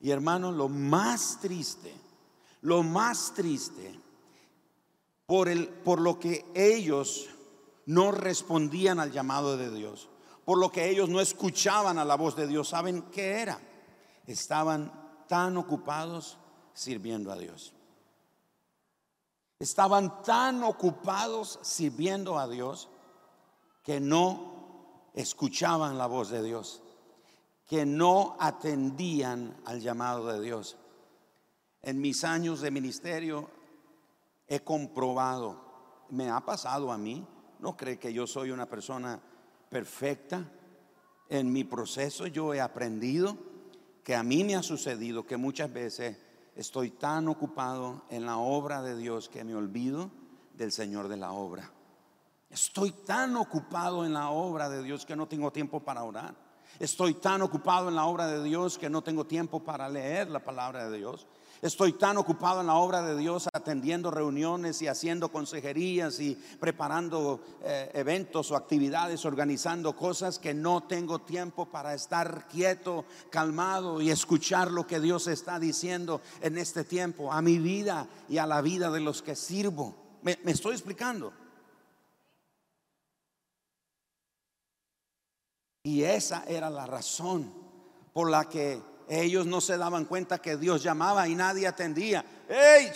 Y 0.00 0.10
hermano, 0.10 0.50
lo 0.50 0.68
más 0.68 1.38
triste, 1.40 1.94
lo 2.62 2.82
más 2.82 3.34
triste, 3.34 4.00
por, 5.26 5.48
el, 5.48 5.68
por 5.68 6.00
lo 6.00 6.18
que 6.18 6.44
ellos 6.54 7.28
no 7.86 8.10
respondían 8.10 8.98
al 8.98 9.12
llamado 9.12 9.56
de 9.56 9.70
Dios, 9.70 10.08
por 10.44 10.58
lo 10.58 10.72
que 10.72 10.88
ellos 10.88 11.08
no 11.08 11.20
escuchaban 11.20 11.98
a 11.98 12.04
la 12.04 12.16
voz 12.16 12.34
de 12.34 12.48
Dios, 12.48 12.70
¿saben 12.70 13.02
qué 13.12 13.40
era? 13.40 13.60
Estaban 14.30 14.92
tan 15.26 15.56
ocupados 15.56 16.38
sirviendo 16.72 17.32
a 17.32 17.36
Dios. 17.36 17.74
Estaban 19.58 20.22
tan 20.22 20.62
ocupados 20.62 21.58
sirviendo 21.62 22.38
a 22.38 22.46
Dios 22.46 22.88
que 23.82 24.00
no 24.00 25.10
escuchaban 25.14 25.98
la 25.98 26.06
voz 26.06 26.30
de 26.30 26.42
Dios 26.42 26.82
que 27.70 27.86
no 27.86 28.36
atendían 28.40 29.56
al 29.64 29.80
llamado 29.80 30.26
de 30.26 30.40
Dios. 30.40 30.76
En 31.82 32.00
mis 32.00 32.24
años 32.24 32.60
de 32.60 32.72
ministerio 32.72 33.48
he 34.48 34.58
comprobado, 34.58 36.06
me 36.08 36.28
ha 36.30 36.40
pasado 36.40 36.90
a 36.90 36.98
mí, 36.98 37.24
no 37.60 37.76
cree 37.76 37.96
que 37.96 38.12
yo 38.12 38.26
soy 38.26 38.50
una 38.50 38.66
persona 38.66 39.20
perfecta. 39.68 40.50
En 41.28 41.52
mi 41.52 41.62
proceso 41.62 42.26
yo 42.26 42.52
he 42.52 42.60
aprendido 42.60 43.38
que 44.10 44.16
a 44.16 44.24
mí 44.24 44.42
me 44.42 44.56
ha 44.56 44.62
sucedido 44.64 45.24
que 45.24 45.36
muchas 45.36 45.72
veces 45.72 46.16
estoy 46.56 46.90
tan 46.90 47.28
ocupado 47.28 48.02
en 48.10 48.26
la 48.26 48.38
obra 48.38 48.82
de 48.82 48.96
Dios 48.96 49.28
que 49.28 49.44
me 49.44 49.54
olvido 49.54 50.10
del 50.52 50.72
Señor 50.72 51.06
de 51.06 51.16
la 51.16 51.30
obra. 51.30 51.70
Estoy 52.50 52.90
tan 52.90 53.36
ocupado 53.36 54.04
en 54.04 54.12
la 54.12 54.30
obra 54.30 54.68
de 54.68 54.82
Dios 54.82 55.06
que 55.06 55.14
no 55.14 55.28
tengo 55.28 55.52
tiempo 55.52 55.78
para 55.78 56.02
orar. 56.02 56.34
Estoy 56.80 57.14
tan 57.14 57.40
ocupado 57.42 57.88
en 57.88 57.94
la 57.94 58.06
obra 58.06 58.26
de 58.26 58.42
Dios 58.42 58.78
que 58.78 58.90
no 58.90 59.00
tengo 59.00 59.28
tiempo 59.28 59.62
para 59.62 59.88
leer 59.88 60.28
la 60.28 60.42
palabra 60.42 60.90
de 60.90 60.98
Dios. 60.98 61.28
Estoy 61.62 61.92
tan 61.92 62.16
ocupado 62.16 62.62
en 62.62 62.68
la 62.68 62.76
obra 62.76 63.02
de 63.02 63.18
Dios 63.18 63.46
atendiendo 63.52 64.10
reuniones 64.10 64.80
y 64.80 64.88
haciendo 64.88 65.30
consejerías 65.30 66.18
y 66.18 66.34
preparando 66.58 67.40
eh, 67.62 67.90
eventos 67.92 68.50
o 68.50 68.56
actividades, 68.56 69.26
organizando 69.26 69.94
cosas 69.94 70.38
que 70.38 70.54
no 70.54 70.84
tengo 70.84 71.18
tiempo 71.18 71.66
para 71.66 71.92
estar 71.92 72.48
quieto, 72.48 73.04
calmado 73.28 74.00
y 74.00 74.10
escuchar 74.10 74.70
lo 74.70 74.86
que 74.86 75.00
Dios 75.00 75.26
está 75.26 75.58
diciendo 75.58 76.22
en 76.40 76.56
este 76.56 76.82
tiempo 76.82 77.30
a 77.30 77.42
mi 77.42 77.58
vida 77.58 78.08
y 78.30 78.38
a 78.38 78.46
la 78.46 78.62
vida 78.62 78.90
de 78.90 79.00
los 79.00 79.20
que 79.20 79.36
sirvo. 79.36 79.94
me 80.22 80.38
estoy 80.46 80.72
explicando? 80.72 81.30
Y 85.82 86.04
esa 86.04 86.44
era 86.44 86.70
la 86.70 86.86
razón 86.86 87.52
por 88.14 88.30
la 88.30 88.48
que 88.48 88.89
ellos 89.10 89.44
no 89.44 89.60
se 89.60 89.76
daban 89.76 90.04
cuenta 90.04 90.38
que 90.38 90.56
Dios 90.56 90.84
llamaba 90.84 91.26
y 91.26 91.34
nadie 91.34 91.66
atendía. 91.66 92.24
¡Ey! 92.48 92.92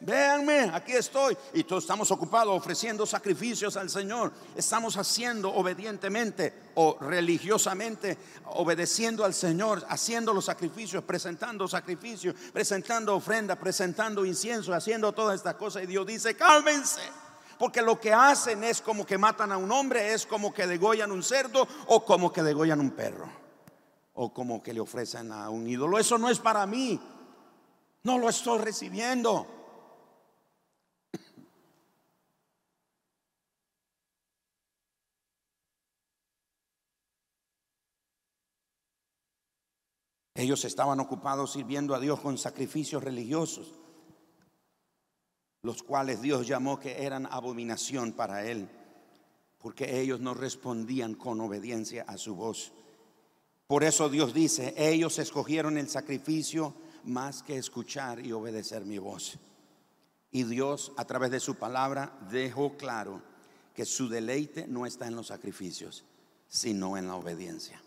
Véanme, 0.00 0.70
aquí 0.74 0.92
estoy. 0.92 1.36
Y 1.54 1.64
todos 1.64 1.84
estamos 1.84 2.10
ocupados 2.10 2.54
ofreciendo 2.54 3.06
sacrificios 3.06 3.78
al 3.78 3.88
Señor. 3.88 4.30
Estamos 4.54 4.98
haciendo 4.98 5.52
obedientemente 5.52 6.52
o 6.74 6.98
religiosamente, 7.00 8.18
obedeciendo 8.44 9.24
al 9.24 9.32
Señor, 9.32 9.84
haciendo 9.88 10.34
los 10.34 10.44
sacrificios, 10.44 11.02
presentando 11.02 11.66
sacrificios, 11.66 12.36
presentando 12.52 13.16
ofrenda, 13.16 13.56
presentando 13.56 14.26
incienso, 14.26 14.74
haciendo 14.74 15.12
todas 15.12 15.36
estas 15.36 15.54
cosas. 15.54 15.82
Y 15.84 15.86
Dios 15.86 16.06
dice, 16.06 16.36
cálmense. 16.36 17.00
Porque 17.58 17.80
lo 17.80 17.98
que 17.98 18.12
hacen 18.12 18.62
es 18.64 18.82
como 18.82 19.06
que 19.06 19.16
matan 19.16 19.50
a 19.50 19.56
un 19.56 19.72
hombre, 19.72 20.12
es 20.12 20.26
como 20.26 20.52
que 20.52 20.66
degollan 20.66 21.10
un 21.10 21.22
cerdo 21.22 21.66
o 21.86 22.04
como 22.04 22.30
que 22.30 22.42
degollan 22.42 22.80
un 22.80 22.90
perro 22.90 23.47
o 24.20 24.34
como 24.34 24.60
que 24.60 24.72
le 24.72 24.80
ofrecen 24.80 25.30
a 25.30 25.48
un 25.48 25.68
ídolo. 25.68 25.96
Eso 25.96 26.18
no 26.18 26.28
es 26.28 26.40
para 26.40 26.66
mí. 26.66 27.00
No 28.02 28.18
lo 28.18 28.28
estoy 28.28 28.58
recibiendo. 28.58 29.46
Ellos 40.34 40.64
estaban 40.64 40.98
ocupados 40.98 41.52
sirviendo 41.52 41.94
a 41.94 42.00
Dios 42.00 42.18
con 42.18 42.38
sacrificios 42.38 43.04
religiosos, 43.04 43.72
los 45.62 45.84
cuales 45.84 46.22
Dios 46.22 46.46
llamó 46.46 46.80
que 46.80 47.04
eran 47.04 47.26
abominación 47.26 48.12
para 48.12 48.44
Él, 48.44 48.68
porque 49.58 50.00
ellos 50.00 50.18
no 50.18 50.34
respondían 50.34 51.14
con 51.14 51.40
obediencia 51.40 52.04
a 52.08 52.16
su 52.16 52.34
voz. 52.34 52.72
Por 53.68 53.84
eso 53.84 54.08
Dios 54.08 54.32
dice, 54.32 54.72
ellos 54.78 55.18
escogieron 55.18 55.76
el 55.76 55.90
sacrificio 55.90 56.74
más 57.04 57.42
que 57.42 57.58
escuchar 57.58 58.24
y 58.24 58.32
obedecer 58.32 58.86
mi 58.86 58.96
voz. 58.96 59.38
Y 60.30 60.44
Dios 60.44 60.90
a 60.96 61.04
través 61.04 61.30
de 61.30 61.38
su 61.38 61.56
palabra 61.56 62.18
dejó 62.30 62.78
claro 62.78 63.22
que 63.74 63.84
su 63.84 64.08
deleite 64.08 64.66
no 64.66 64.86
está 64.86 65.06
en 65.06 65.16
los 65.16 65.26
sacrificios, 65.26 66.02
sino 66.48 66.96
en 66.96 67.08
la 67.08 67.16
obediencia. 67.16 67.82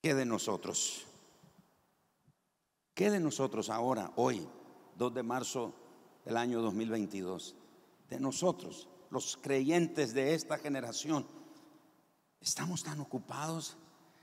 ¿Qué 0.00 0.14
de 0.14 0.24
nosotros? 0.24 1.06
¿Qué 2.94 3.10
de 3.10 3.18
nosotros 3.18 3.68
ahora, 3.68 4.12
hoy, 4.14 4.46
2 4.96 5.12
de 5.12 5.22
marzo 5.24 5.74
del 6.24 6.36
año 6.36 6.62
2022? 6.62 7.56
De 8.08 8.20
nosotros, 8.20 8.88
los 9.10 9.36
creyentes 9.36 10.14
de 10.14 10.34
esta 10.34 10.56
generación 10.56 11.26
Estamos 12.40 12.82
tan 12.82 13.00
ocupados 13.00 13.76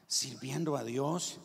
sirviendo 0.08 0.76
a 0.76 0.84
Dios 0.84 1.40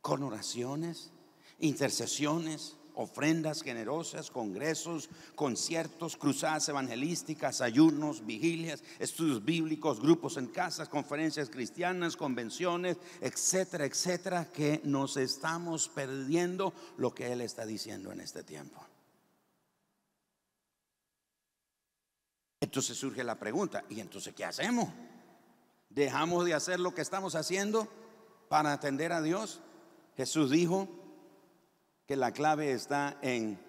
con 0.00 0.22
oraciones, 0.22 1.10
intercesiones, 1.58 2.76
ofrendas 2.94 3.62
generosas, 3.62 4.30
congresos, 4.30 5.08
conciertos, 5.36 6.16
cruzadas 6.16 6.68
evangelísticas, 6.68 7.60
ayunos, 7.60 8.26
vigilias, 8.26 8.82
estudios 8.98 9.44
bíblicos, 9.44 10.00
grupos 10.00 10.36
en 10.36 10.48
casas, 10.48 10.88
conferencias 10.88 11.48
cristianas, 11.48 12.16
convenciones, 12.16 12.96
etcétera, 13.20 13.84
etcétera, 13.84 14.50
que 14.52 14.80
nos 14.84 15.16
estamos 15.16 15.88
perdiendo 15.88 16.72
lo 16.96 17.14
que 17.14 17.32
Él 17.32 17.40
está 17.40 17.64
diciendo 17.64 18.10
en 18.10 18.20
este 18.20 18.42
tiempo. 18.42 18.84
Entonces 22.60 22.96
surge 22.96 23.22
la 23.22 23.38
pregunta, 23.38 23.84
¿y 23.88 24.00
entonces 24.00 24.34
qué 24.34 24.44
hacemos? 24.44 24.88
Dejamos 25.90 26.44
de 26.44 26.54
hacer 26.54 26.80
lo 26.80 26.94
que 26.94 27.02
estamos 27.02 27.34
haciendo 27.34 27.88
para 28.48 28.72
atender 28.72 29.12
a 29.12 29.22
Dios. 29.22 29.60
Jesús 30.16 30.50
dijo 30.50 30.88
que 32.06 32.16
la 32.16 32.32
clave 32.32 32.72
está 32.72 33.18
en 33.22 33.60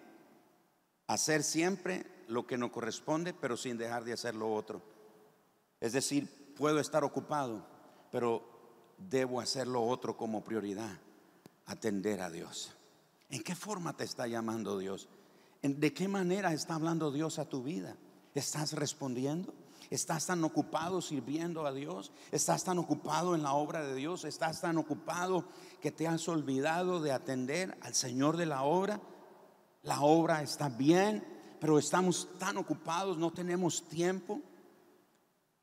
hacer 1.08 1.44
siempre 1.44 2.06
lo 2.28 2.46
que 2.46 2.58
nos 2.58 2.72
corresponde, 2.72 3.34
pero 3.34 3.58
sin 3.58 3.78
dejar 3.78 4.04
de 4.04 4.14
hacer 4.14 4.36
lo 4.36 4.54
otro. 4.54 4.82
Es 5.80 5.94
decir, 5.94 6.54
puedo 6.56 6.80
estar 6.80 7.04
ocupado, 7.04 7.66
pero 8.12 8.44
debo 8.98 9.40
hacer 9.42 9.68
lo 9.68 9.84
otro 9.84 10.16
como 10.16 10.44
prioridad, 10.44 11.00
atender 11.66 12.22
a 12.22 12.30
Dios. 12.30 12.74
¿En 13.30 13.44
qué 13.44 13.56
forma 13.56 13.96
te 13.96 14.04
está 14.04 14.28
llamando 14.28 14.78
Dios? 14.78 15.08
¿De 15.62 15.94
qué 15.94 16.08
manera 16.08 16.54
está 16.54 16.76
hablando 16.76 17.12
Dios 17.12 17.40
a 17.40 17.46
tu 17.46 17.64
vida? 17.64 17.96
¿Estás 18.34 18.74
respondiendo? 18.74 19.54
Estás 19.90 20.28
tan 20.28 20.44
ocupado 20.44 21.02
sirviendo 21.02 21.66
a 21.66 21.74
Dios. 21.74 22.12
Estás 22.32 22.64
tan 22.64 22.78
ocupado 22.78 23.34
en 23.34 23.42
la 23.42 23.54
obra 23.54 23.84
de 23.84 23.96
Dios. 23.96 24.24
Estás 24.24 24.62
tan 24.62 24.78
ocupado 24.78 25.46
que 25.82 25.92
te 25.92 26.08
has 26.08 26.28
olvidado 26.28 27.02
de 27.02 27.12
atender 27.12 27.76
al 27.82 27.96
Señor 27.96 28.38
de 28.38 28.46
la 28.46 28.64
obra. 28.64 29.02
La 29.82 30.02
obra 30.02 30.44
está 30.44 30.70
bien, 30.70 31.26
pero 31.60 31.80
estamos 31.80 32.28
tan 32.38 32.58
ocupados, 32.58 33.18
no 33.18 33.34
tenemos 33.34 33.88
tiempo. 33.88 34.42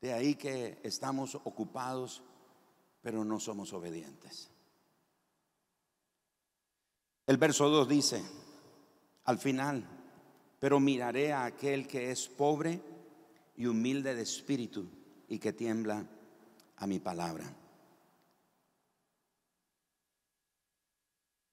De 0.01 0.11
ahí 0.11 0.35
que 0.35 0.79
estamos 0.83 1.35
ocupados, 1.35 2.21
pero 3.01 3.23
no 3.23 3.39
somos 3.39 3.71
obedientes. 3.71 4.51
El 7.25 7.37
verso 7.37 7.69
2 7.69 7.87
dice, 7.87 8.23
al 9.23 9.37
final, 9.37 9.85
pero 10.59 10.79
miraré 10.79 11.31
a 11.31 11.45
aquel 11.45 11.87
que 11.87 12.11
es 12.11 12.27
pobre 12.27 12.96
y 13.57 13.65
humilde 13.65 14.15
de 14.15 14.21
espíritu 14.21 14.87
y 15.27 15.39
que 15.39 15.51
tiembla 15.51 16.05
a 16.77 16.87
mi 16.87 16.99
palabra. 16.99 17.53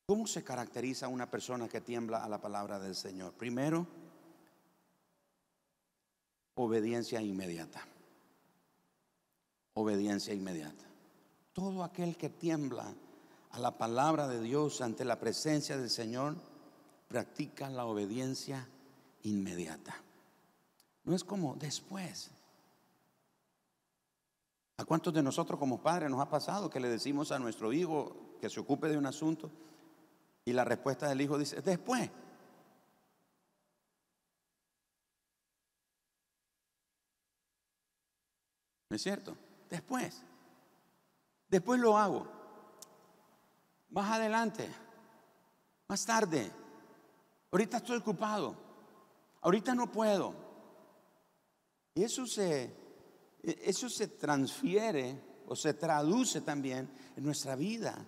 ¿Cómo 0.06 0.26
se 0.26 0.44
caracteriza 0.44 1.08
una 1.08 1.30
persona 1.30 1.66
que 1.66 1.80
tiembla 1.80 2.22
a 2.22 2.28
la 2.28 2.40
palabra 2.40 2.78
del 2.78 2.94
Señor? 2.94 3.32
Primero, 3.32 3.86
obediencia 6.56 7.22
inmediata. 7.22 7.82
Obediencia 9.72 10.34
inmediata. 10.34 10.84
Todo 11.54 11.82
aquel 11.82 12.18
que 12.18 12.28
tiembla 12.28 12.94
a 13.50 13.58
la 13.58 13.78
palabra 13.78 14.28
de 14.28 14.42
Dios 14.42 14.82
ante 14.82 15.06
la 15.06 15.18
presencia 15.18 15.78
del 15.78 15.88
Señor 15.88 16.36
practica 17.08 17.70
la 17.70 17.86
obediencia 17.86 18.68
inmediata. 19.22 19.96
No 21.04 21.14
es 21.14 21.22
como 21.22 21.54
después. 21.54 22.30
¿A 24.76 24.84
cuántos 24.84 25.14
de 25.14 25.22
nosotros 25.22 25.58
como 25.58 25.80
padres 25.80 26.10
nos 26.10 26.20
ha 26.20 26.28
pasado 26.28 26.68
que 26.68 26.80
le 26.80 26.88
decimos 26.88 27.30
a 27.30 27.38
nuestro 27.38 27.72
hijo 27.72 28.36
que 28.40 28.50
se 28.50 28.58
ocupe 28.58 28.88
de 28.88 28.98
un 28.98 29.06
asunto 29.06 29.50
y 30.44 30.52
la 30.52 30.64
respuesta 30.64 31.08
del 31.08 31.20
hijo 31.20 31.38
dice, 31.38 31.62
después? 31.62 32.10
¿No 38.90 38.96
es 38.96 39.02
cierto? 39.02 39.36
Después. 39.68 40.22
Después 41.48 41.80
lo 41.80 41.96
hago. 41.98 42.26
Más 43.90 44.10
adelante. 44.10 44.68
Más 45.88 46.04
tarde. 46.04 46.50
Ahorita 47.52 47.76
estoy 47.76 47.98
ocupado. 47.98 48.56
Ahorita 49.40 49.74
no 49.74 49.90
puedo. 49.90 50.43
Y 51.94 52.02
eso 52.02 52.26
se, 52.26 52.74
eso 53.42 53.88
se 53.88 54.08
transfiere 54.08 55.20
o 55.46 55.54
se 55.54 55.74
traduce 55.74 56.40
también 56.40 56.90
en 57.16 57.24
nuestra 57.24 57.54
vida 57.56 58.04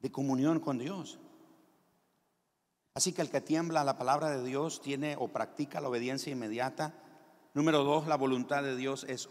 de 0.00 0.10
comunión 0.10 0.60
con 0.60 0.78
Dios. 0.78 1.18
Así 2.94 3.12
que 3.12 3.22
el 3.22 3.30
que 3.30 3.40
tiembla 3.40 3.80
a 3.80 3.84
la 3.84 3.98
palabra 3.98 4.30
de 4.30 4.44
Dios 4.44 4.80
tiene 4.80 5.16
o 5.18 5.28
practica 5.28 5.80
la 5.80 5.88
obediencia 5.88 6.32
inmediata. 6.32 6.94
Número 7.52 7.82
dos, 7.84 8.06
la 8.06 8.16
voluntad 8.16 8.62
de 8.62 8.76
Dios 8.76 9.04
es, 9.08 9.28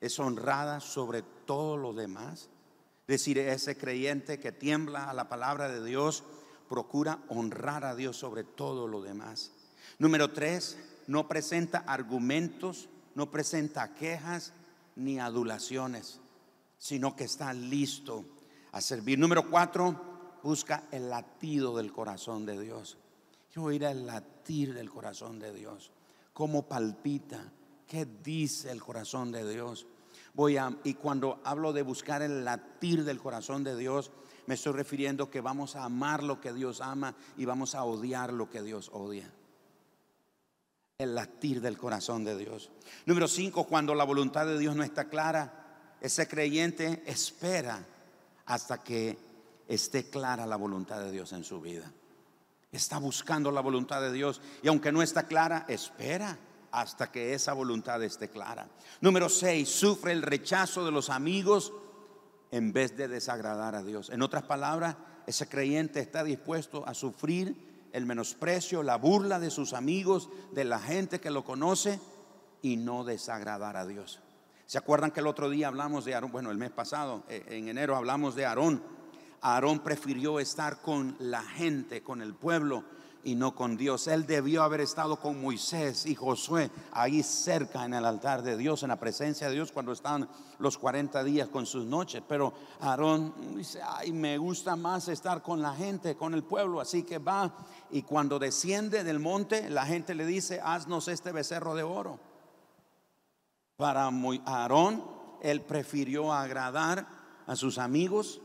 es 0.00 0.18
honrada 0.18 0.80
sobre 0.80 1.22
todo 1.22 1.76
lo 1.76 1.92
demás. 1.92 2.48
Es 3.08 3.14
decir, 3.18 3.38
ese 3.38 3.76
creyente 3.76 4.38
que 4.38 4.52
tiembla 4.52 5.10
a 5.10 5.14
la 5.14 5.28
palabra 5.28 5.68
de 5.68 5.84
Dios 5.84 6.22
procura 6.68 7.18
honrar 7.28 7.84
a 7.84 7.96
Dios 7.96 8.16
sobre 8.16 8.44
todo 8.44 8.86
lo 8.86 9.02
demás. 9.02 9.50
Número 9.98 10.32
tres, 10.32 10.78
no 11.10 11.26
presenta 11.26 11.78
argumentos, 11.88 12.88
no 13.16 13.32
presenta 13.32 13.94
quejas 13.94 14.52
ni 14.94 15.18
adulaciones, 15.18 16.20
sino 16.78 17.16
que 17.16 17.24
está 17.24 17.52
listo 17.52 18.24
a 18.70 18.80
servir. 18.80 19.18
Número 19.18 19.50
cuatro, 19.50 20.38
busca 20.44 20.84
el 20.92 21.10
latido 21.10 21.76
del 21.76 21.92
corazón 21.92 22.46
de 22.46 22.60
Dios. 22.60 22.96
Yo 23.52 23.72
ir 23.72 23.86
al 23.86 24.06
latir 24.06 24.72
del 24.72 24.88
corazón 24.88 25.40
de 25.40 25.52
Dios. 25.52 25.90
¿Cómo 26.32 26.68
palpita? 26.68 27.42
¿Qué 27.88 28.06
dice 28.22 28.70
el 28.70 28.80
corazón 28.80 29.32
de 29.32 29.50
Dios? 29.52 29.88
Voy 30.34 30.58
a, 30.58 30.78
y 30.84 30.94
cuando 30.94 31.40
hablo 31.42 31.72
de 31.72 31.82
buscar 31.82 32.22
el 32.22 32.44
latir 32.44 33.02
del 33.02 33.18
corazón 33.18 33.64
de 33.64 33.76
Dios, 33.76 34.12
me 34.46 34.54
estoy 34.54 34.74
refiriendo 34.74 35.28
que 35.28 35.40
vamos 35.40 35.74
a 35.74 35.82
amar 35.82 36.22
lo 36.22 36.40
que 36.40 36.52
Dios 36.52 36.80
ama 36.80 37.16
y 37.36 37.46
vamos 37.46 37.74
a 37.74 37.82
odiar 37.82 38.32
lo 38.32 38.48
que 38.48 38.62
Dios 38.62 38.90
odia. 38.92 39.28
El 41.00 41.14
latir 41.14 41.62
del 41.62 41.78
corazón 41.78 42.24
de 42.24 42.36
Dios. 42.36 42.70
Número 43.06 43.26
cinco, 43.26 43.64
cuando 43.64 43.94
la 43.94 44.04
voluntad 44.04 44.44
de 44.44 44.58
Dios 44.58 44.76
no 44.76 44.82
está 44.82 45.08
clara, 45.08 45.96
ese 45.98 46.28
creyente 46.28 47.02
espera 47.06 47.82
hasta 48.44 48.82
que 48.82 49.16
esté 49.66 50.10
clara 50.10 50.44
la 50.44 50.56
voluntad 50.56 51.00
de 51.00 51.10
Dios 51.10 51.32
en 51.32 51.42
su 51.42 51.58
vida. 51.58 51.90
Está 52.70 52.98
buscando 52.98 53.50
la 53.50 53.62
voluntad 53.62 54.02
de 54.02 54.12
Dios 54.12 54.42
y 54.62 54.68
aunque 54.68 54.92
no 54.92 55.00
está 55.00 55.26
clara, 55.26 55.64
espera 55.68 56.38
hasta 56.70 57.10
que 57.10 57.32
esa 57.32 57.54
voluntad 57.54 58.02
esté 58.02 58.28
clara. 58.28 58.68
Número 59.00 59.30
6, 59.30 59.66
sufre 59.66 60.12
el 60.12 60.20
rechazo 60.20 60.84
de 60.84 60.90
los 60.90 61.08
amigos 61.08 61.72
en 62.50 62.74
vez 62.74 62.94
de 62.94 63.08
desagradar 63.08 63.74
a 63.74 63.82
Dios. 63.82 64.10
En 64.10 64.20
otras 64.20 64.42
palabras, 64.42 64.96
ese 65.26 65.48
creyente 65.48 66.00
está 66.00 66.22
dispuesto 66.24 66.86
a 66.86 66.92
sufrir 66.92 67.69
el 67.92 68.06
menosprecio, 68.06 68.82
la 68.82 68.96
burla 68.96 69.38
de 69.38 69.50
sus 69.50 69.72
amigos, 69.72 70.28
de 70.52 70.64
la 70.64 70.78
gente 70.78 71.20
que 71.20 71.30
lo 71.30 71.44
conoce 71.44 72.00
y 72.62 72.76
no 72.76 73.04
desagradar 73.04 73.76
a 73.76 73.86
Dios. 73.86 74.20
¿Se 74.66 74.78
acuerdan 74.78 75.10
que 75.10 75.20
el 75.20 75.26
otro 75.26 75.50
día 75.50 75.68
hablamos 75.68 76.04
de 76.04 76.14
Aarón? 76.14 76.30
Bueno, 76.30 76.50
el 76.50 76.58
mes 76.58 76.70
pasado, 76.70 77.24
eh, 77.28 77.44
en 77.48 77.68
enero 77.68 77.96
hablamos 77.96 78.34
de 78.34 78.46
Aarón. 78.46 78.82
Aarón 79.40 79.80
prefirió 79.80 80.38
estar 80.38 80.80
con 80.80 81.16
la 81.18 81.42
gente, 81.42 82.02
con 82.02 82.22
el 82.22 82.34
pueblo, 82.34 82.84
y 83.24 83.34
no 83.34 83.54
con 83.54 83.76
Dios. 83.76 84.06
Él 84.08 84.26
debió 84.26 84.62
haber 84.62 84.80
estado 84.80 85.16
con 85.18 85.40
Moisés 85.40 86.06
y 86.06 86.14
Josué 86.14 86.70
ahí 86.92 87.22
cerca 87.22 87.84
en 87.84 87.94
el 87.94 88.04
altar 88.04 88.42
de 88.42 88.56
Dios, 88.56 88.82
en 88.82 88.88
la 88.88 88.98
presencia 88.98 89.48
de 89.48 89.54
Dios 89.54 89.72
cuando 89.72 89.92
estaban 89.92 90.28
los 90.58 90.78
40 90.78 91.22
días 91.24 91.48
con 91.48 91.66
sus 91.66 91.84
noches. 91.84 92.22
Pero 92.26 92.52
Aarón 92.80 93.34
dice, 93.56 93.80
ay, 93.84 94.12
me 94.12 94.38
gusta 94.38 94.76
más 94.76 95.08
estar 95.08 95.42
con 95.42 95.60
la 95.60 95.74
gente, 95.74 96.16
con 96.16 96.34
el 96.34 96.44
pueblo. 96.44 96.80
Así 96.80 97.02
que 97.02 97.18
va 97.18 97.52
y 97.92 98.02
cuando 98.02 98.38
desciende 98.38 99.04
del 99.04 99.18
monte, 99.18 99.68
la 99.70 99.86
gente 99.86 100.14
le 100.14 100.26
dice, 100.26 100.60
haznos 100.62 101.08
este 101.08 101.32
becerro 101.32 101.74
de 101.74 101.82
oro. 101.82 102.20
Para 103.76 104.10
Aarón, 104.44 105.04
él 105.42 105.62
prefirió 105.62 106.32
agradar 106.32 107.06
a 107.46 107.56
sus 107.56 107.78
amigos 107.78 108.40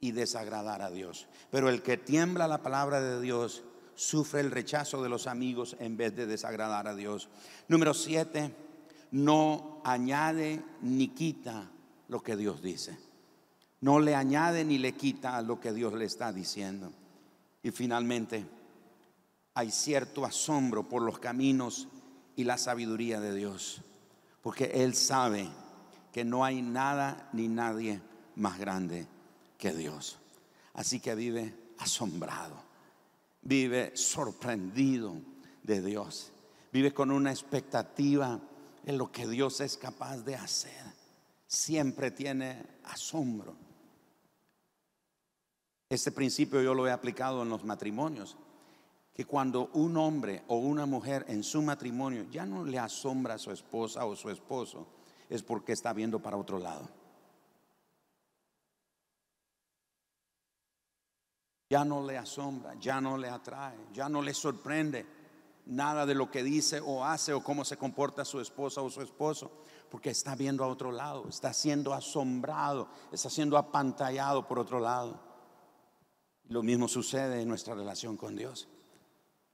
y 0.00 0.12
desagradar 0.12 0.82
a 0.82 0.90
Dios. 0.90 1.28
Pero 1.50 1.68
el 1.68 1.82
que 1.82 1.96
tiembla 1.96 2.48
la 2.48 2.62
palabra 2.62 3.00
de 3.00 3.20
Dios 3.20 3.62
sufre 3.94 4.40
el 4.40 4.50
rechazo 4.50 5.02
de 5.02 5.08
los 5.08 5.26
amigos 5.26 5.76
en 5.78 5.96
vez 5.96 6.16
de 6.16 6.26
desagradar 6.26 6.88
a 6.88 6.94
Dios. 6.94 7.28
Número 7.68 7.94
siete, 7.94 8.54
no 9.12 9.80
añade 9.84 10.64
ni 10.80 11.08
quita 11.08 11.70
lo 12.08 12.22
que 12.22 12.36
Dios 12.36 12.62
dice. 12.62 12.98
No 13.80 14.00
le 14.00 14.14
añade 14.14 14.64
ni 14.64 14.78
le 14.78 14.92
quita 14.92 15.42
lo 15.42 15.60
que 15.60 15.72
Dios 15.72 15.92
le 15.92 16.04
está 16.04 16.32
diciendo. 16.32 16.92
Y 17.62 17.70
finalmente, 17.70 18.44
hay 19.54 19.70
cierto 19.70 20.24
asombro 20.24 20.88
por 20.88 21.02
los 21.02 21.18
caminos 21.18 21.88
y 22.36 22.44
la 22.44 22.58
sabiduría 22.58 23.20
de 23.20 23.34
Dios, 23.34 23.82
porque 24.40 24.64
Él 24.64 24.94
sabe 24.94 25.48
que 26.12 26.24
no 26.24 26.44
hay 26.44 26.62
nada 26.62 27.28
ni 27.32 27.48
nadie 27.48 28.00
más 28.36 28.58
grande 28.58 29.06
que 29.58 29.72
Dios. 29.72 30.18
Así 30.74 31.00
que 31.00 31.14
vive 31.14 31.54
asombrado, 31.78 32.62
vive 33.42 33.96
sorprendido 33.96 35.16
de 35.62 35.82
Dios, 35.82 36.32
vive 36.72 36.92
con 36.92 37.10
una 37.10 37.30
expectativa 37.30 38.40
en 38.84 38.98
lo 38.98 39.12
que 39.12 39.28
Dios 39.28 39.60
es 39.60 39.76
capaz 39.76 40.18
de 40.18 40.34
hacer. 40.34 40.82
Siempre 41.46 42.10
tiene 42.10 42.64
asombro. 42.84 43.54
Este 45.92 46.10
principio 46.10 46.62
yo 46.62 46.72
lo 46.72 46.88
he 46.88 46.90
aplicado 46.90 47.42
en 47.42 47.50
los 47.50 47.64
matrimonios, 47.64 48.38
que 49.12 49.26
cuando 49.26 49.68
un 49.74 49.98
hombre 49.98 50.42
o 50.48 50.56
una 50.56 50.86
mujer 50.86 51.26
en 51.28 51.42
su 51.42 51.60
matrimonio 51.60 52.24
ya 52.30 52.46
no 52.46 52.64
le 52.64 52.78
asombra 52.78 53.34
a 53.34 53.38
su 53.38 53.50
esposa 53.50 54.06
o 54.06 54.16
su 54.16 54.30
esposo, 54.30 54.86
es 55.28 55.42
porque 55.42 55.72
está 55.72 55.92
viendo 55.92 56.18
para 56.18 56.38
otro 56.38 56.58
lado. 56.58 56.88
ya 61.68 61.84
no 61.84 62.02
le 62.06 62.16
asombra, 62.16 62.74
ya 62.80 62.98
no 62.98 63.18
le 63.18 63.28
atrae, 63.28 63.76
ya 63.92 64.08
no 64.08 64.22
le 64.22 64.32
sorprende 64.32 65.06
nada 65.66 66.06
de 66.06 66.14
lo 66.14 66.30
que 66.30 66.42
dice 66.42 66.80
o 66.80 67.04
hace 67.04 67.34
o 67.34 67.44
cómo 67.44 67.66
se 67.66 67.76
comporta 67.76 68.24
su 68.24 68.40
esposa 68.40 68.80
o 68.80 68.88
su 68.88 69.02
esposo, 69.02 69.50
porque 69.90 70.08
está 70.08 70.34
viendo 70.36 70.64
a 70.64 70.68
otro 70.68 70.90
lado, 70.90 71.28
está 71.28 71.52
siendo 71.52 71.92
asombrado, 71.92 72.88
está 73.10 73.28
siendo 73.28 73.58
apantallado 73.58 74.48
por 74.48 74.58
otro 74.58 74.80
lado. 74.80 75.31
Lo 76.52 76.62
mismo 76.62 76.86
sucede 76.86 77.40
en 77.40 77.48
nuestra 77.48 77.74
relación 77.74 78.16
con 78.16 78.36
Dios. 78.36 78.68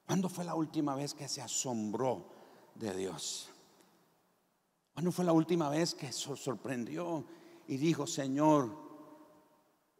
¿Cuándo 0.04 0.28
fue 0.28 0.44
la 0.44 0.54
última 0.54 0.96
vez 0.96 1.14
que 1.14 1.28
se 1.28 1.40
asombró 1.40 2.26
de 2.74 2.92
Dios? 2.94 3.50
¿Cuándo 4.94 5.12
fue 5.12 5.24
la 5.24 5.32
última 5.32 5.68
vez 5.70 5.94
que 5.94 6.12
sorprendió 6.12 7.24
y 7.68 7.76
dijo, 7.76 8.04
Señor, 8.04 8.88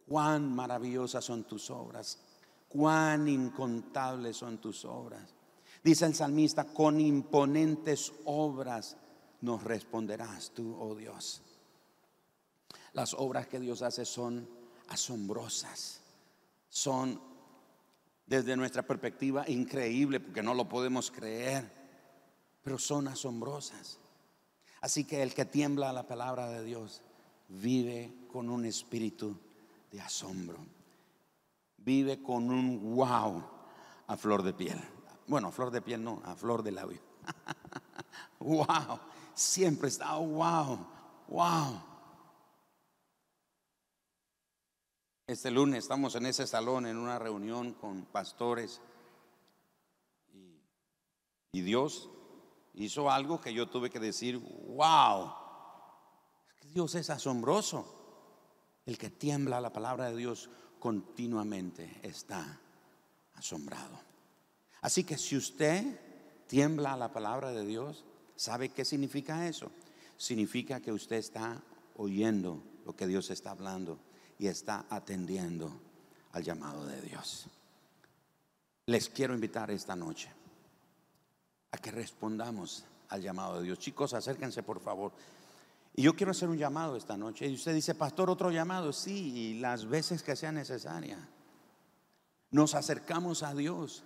cuán 0.09 0.53
maravillosas 0.53 1.23
son 1.23 1.45
tus 1.45 1.69
obras, 1.69 2.19
cuán 2.67 3.29
incontables 3.29 4.35
son 4.35 4.57
tus 4.57 4.83
obras. 4.83 5.33
Dice 5.81 6.05
el 6.05 6.15
salmista, 6.15 6.65
con 6.65 6.99
imponentes 6.99 8.11
obras 8.25 8.97
nos 9.39 9.63
responderás 9.63 10.51
tú, 10.51 10.75
oh 10.77 10.95
Dios. 10.95 11.43
Las 12.91 13.13
obras 13.13 13.47
que 13.47 13.59
Dios 13.59 13.83
hace 13.83 14.03
son 14.03 14.49
asombrosas, 14.89 16.01
son 16.69 17.21
desde 18.25 18.55
nuestra 18.55 18.83
perspectiva 18.83 19.43
increíbles 19.49 20.21
porque 20.21 20.43
no 20.43 20.53
lo 20.53 20.69
podemos 20.69 21.09
creer, 21.11 21.69
pero 22.63 22.77
son 22.77 23.07
asombrosas. 23.07 23.99
Así 24.81 25.03
que 25.03 25.21
el 25.23 25.33
que 25.33 25.45
tiembla 25.45 25.89
a 25.89 25.93
la 25.93 26.07
palabra 26.07 26.47
de 26.49 26.63
Dios 26.63 27.01
vive 27.49 28.13
con 28.31 28.49
un 28.49 28.65
espíritu 28.65 29.37
de 29.91 29.99
asombro. 29.99 30.59
Vive 31.77 32.21
con 32.21 32.51
un 32.51 32.95
wow 32.95 33.43
a 34.07 34.15
flor 34.15 34.43
de 34.43 34.53
piel. 34.53 34.79
Bueno, 35.27 35.47
a 35.47 35.51
flor 35.51 35.71
de 35.71 35.81
piel 35.81 36.03
no, 36.03 36.21
a 36.23 36.35
flor 36.35 36.63
de 36.63 36.71
labio. 36.71 37.01
wow, 38.39 38.99
siempre 39.33 39.87
está 39.87 40.15
wow, 40.15 40.85
wow. 41.27 41.88
Este 45.29 45.51
lunes 45.51 45.83
estamos 45.83 46.15
en 46.15 46.25
ese 46.25 46.47
salón 46.47 46.87
en 46.87 46.97
una 46.97 47.19
reunión 47.19 47.73
con 47.73 48.05
pastores 48.05 48.81
y, 51.53 51.61
Dios 51.61 52.09
hizo 52.73 53.11
algo 53.11 53.39
que 53.39 53.53
yo 53.53 53.69
tuve 53.69 53.91
que 53.91 53.99
decir, 53.99 54.39
wow, 54.39 55.31
Dios 56.73 56.95
es 56.95 57.11
asombroso. 57.11 57.85
El 58.87 58.97
que 58.97 59.11
tiembla 59.11 59.61
la 59.61 59.71
palabra 59.71 60.09
de 60.09 60.17
Dios 60.17 60.49
continuamente 60.79 61.99
está 62.01 62.59
asombrado. 63.35 63.99
Así 64.81 65.03
que 65.03 65.19
si 65.19 65.37
usted 65.37 65.85
tiembla 66.47 66.97
la 66.97 67.13
palabra 67.13 67.51
de 67.51 67.67
Dios, 67.67 68.03
¿sabe 68.35 68.69
qué 68.69 68.83
significa 68.83 69.47
eso? 69.47 69.69
Significa 70.17 70.79
que 70.79 70.91
usted 70.91 71.17
está 71.17 71.61
oyendo 71.97 72.63
lo 72.83 72.95
que 72.95 73.05
Dios 73.05 73.29
está 73.29 73.51
hablando 73.51 74.08
y 74.39 74.47
está 74.47 74.85
atendiendo 74.89 75.71
al 76.31 76.43
llamado 76.43 76.85
de 76.87 76.99
Dios. 77.01 77.45
Les 78.87 79.09
quiero 79.09 79.35
invitar 79.35 79.69
esta 79.69 79.95
noche 79.95 80.31
a 81.71 81.77
que 81.77 81.91
respondamos 81.91 82.83
al 83.09 83.21
llamado 83.21 83.59
de 83.59 83.65
Dios. 83.65 83.77
Chicos, 83.77 84.13
acérquense 84.13 84.63
por 84.63 84.79
favor. 84.79 85.11
Y 85.95 86.03
yo 86.03 86.15
quiero 86.15 86.31
hacer 86.31 86.49
un 86.49 86.57
llamado 86.57 86.95
esta 86.95 87.17
noche. 87.17 87.47
Y 87.47 87.55
usted 87.55 87.73
dice, 87.73 87.93
pastor, 87.93 88.29
otro 88.29 88.49
llamado. 88.49 88.93
Sí, 88.93 89.33
y 89.35 89.59
las 89.59 89.85
veces 89.85 90.23
que 90.23 90.35
sea 90.35 90.51
necesaria. 90.51 91.17
Nos 92.51 92.73
acercamos 92.73 93.43
a 93.43 93.53
Dios 93.53 94.03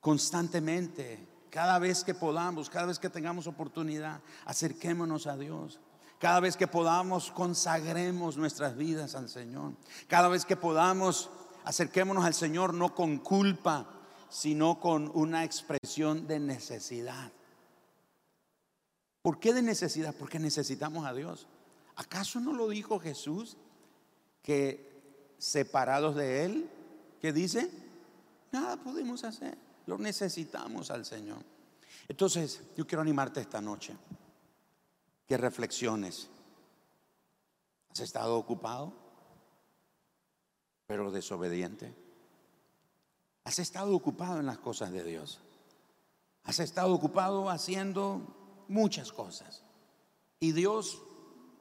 constantemente. 0.00 1.26
Cada 1.50 1.78
vez 1.78 2.02
que 2.02 2.14
podamos, 2.14 2.68
cada 2.68 2.86
vez 2.86 2.98
que 2.98 3.08
tengamos 3.08 3.46
oportunidad, 3.46 4.20
acerquémonos 4.44 5.28
a 5.28 5.36
Dios. 5.36 5.78
Cada 6.24 6.40
vez 6.40 6.56
que 6.56 6.66
podamos, 6.66 7.30
consagremos 7.30 8.38
nuestras 8.38 8.78
vidas 8.78 9.14
al 9.14 9.28
Señor. 9.28 9.74
Cada 10.08 10.28
vez 10.28 10.46
que 10.46 10.56
podamos, 10.56 11.28
acerquémonos 11.64 12.24
al 12.24 12.32
Señor 12.32 12.72
no 12.72 12.94
con 12.94 13.18
culpa, 13.18 13.86
sino 14.30 14.80
con 14.80 15.10
una 15.12 15.44
expresión 15.44 16.26
de 16.26 16.40
necesidad. 16.40 17.30
¿Por 19.20 19.38
qué 19.38 19.52
de 19.52 19.60
necesidad? 19.60 20.14
Porque 20.18 20.38
necesitamos 20.38 21.04
a 21.04 21.12
Dios. 21.12 21.46
¿Acaso 21.94 22.40
no 22.40 22.54
lo 22.54 22.70
dijo 22.70 22.98
Jesús 22.98 23.58
que 24.40 25.34
separados 25.36 26.16
de 26.16 26.46
Él, 26.46 26.70
¿qué 27.20 27.34
dice? 27.34 27.70
Nada 28.50 28.78
podemos 28.78 29.24
hacer. 29.24 29.58
Lo 29.84 29.98
necesitamos 29.98 30.90
al 30.90 31.04
Señor. 31.04 31.44
Entonces, 32.08 32.62
yo 32.78 32.86
quiero 32.86 33.02
animarte 33.02 33.42
esta 33.42 33.60
noche. 33.60 33.94
Que 35.26 35.36
reflexiones. 35.36 36.28
¿Has 37.90 38.00
estado 38.00 38.36
ocupado, 38.36 38.92
pero 40.86 41.10
desobediente? 41.10 41.94
¿Has 43.44 43.58
estado 43.58 43.94
ocupado 43.94 44.40
en 44.40 44.46
las 44.46 44.58
cosas 44.58 44.90
de 44.90 45.04
Dios? 45.04 45.40
¿Has 46.44 46.58
estado 46.58 46.92
ocupado 46.92 47.48
haciendo 47.48 48.44
muchas 48.68 49.12
cosas. 49.12 49.62
Y 50.40 50.52
Dios 50.52 51.02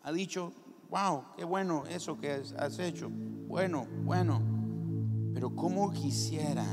ha 0.04 0.12
dicho, 0.12 0.54
wow, 0.89 1.23
qué 1.38 1.43
bueno 1.43 1.86
eso 1.88 2.19
que 2.19 2.32
has 2.32 2.80
hecho. 2.80 3.10
Bueno, 3.10 3.88
bueno. 4.04 4.41
Pero 5.34 5.56
¿cómo 5.56 5.91
quisiera 5.91 6.65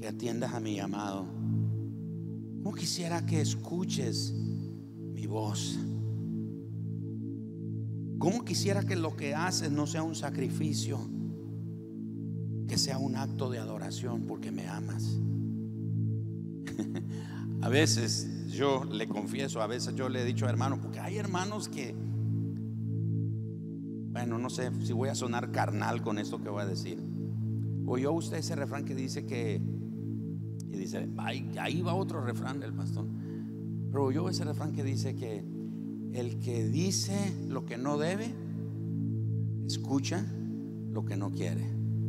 que 0.00 0.08
atiendas 0.08 0.54
a 0.54 0.60
mi 0.60 0.76
llamado? 0.76 1.24
¿Cómo 2.62 2.74
quisiera 2.74 3.24
que 3.24 3.40
escuches 3.40 4.34
mi 5.16 5.26
voz? 5.26 5.78
¿Cómo 8.18 8.44
quisiera 8.44 8.84
que 8.84 8.96
lo 8.96 9.16
que 9.16 9.34
haces 9.34 9.72
no 9.72 9.86
sea 9.86 10.02
un 10.02 10.14
sacrificio? 10.14 11.00
Que 12.68 12.76
sea 12.76 12.98
un 12.98 13.16
acto 13.16 13.48
de 13.48 13.58
adoración 13.58 14.26
porque 14.26 14.52
me 14.52 14.68
amas. 14.68 15.18
a 17.62 17.68
veces 17.70 18.52
yo 18.52 18.84
le 18.84 19.08
confieso, 19.08 19.62
a 19.62 19.66
veces 19.66 19.94
yo 19.94 20.10
le 20.10 20.20
he 20.22 20.24
dicho 20.24 20.46
a 20.46 20.50
hermanos, 20.50 20.80
porque 20.82 21.00
hay 21.00 21.16
hermanos 21.16 21.68
que, 21.70 21.94
bueno, 24.12 24.38
no 24.38 24.50
sé 24.50 24.70
si 24.84 24.92
voy 24.92 25.08
a 25.08 25.14
sonar 25.14 25.50
carnal 25.50 26.02
con 26.02 26.18
esto 26.18 26.42
que 26.42 26.50
voy 26.50 26.62
a 26.62 26.66
decir. 26.66 27.02
Oyó 27.86 28.12
usted 28.12 28.36
ese 28.36 28.54
refrán 28.54 28.84
que 28.84 28.94
dice 28.94 29.24
que, 29.24 29.62
y 30.70 30.76
dice, 30.76 31.08
ahí, 31.16 31.80
va 31.80 31.94
otro 31.94 32.20
refrán 32.20 32.60
del 32.60 32.74
pastor. 32.74 33.06
Pero 33.96 34.08
oyó 34.08 34.28
ese 34.28 34.44
refrán 34.44 34.72
que 34.72 34.84
dice 34.84 35.16
que 35.16 35.42
el 36.12 36.38
que 36.40 36.68
dice 36.68 37.34
lo 37.48 37.64
que 37.64 37.78
no 37.78 37.96
debe, 37.96 38.30
escucha 39.66 40.22
lo 40.90 41.06
que 41.06 41.16
no 41.16 41.30
quiere. 41.30 41.64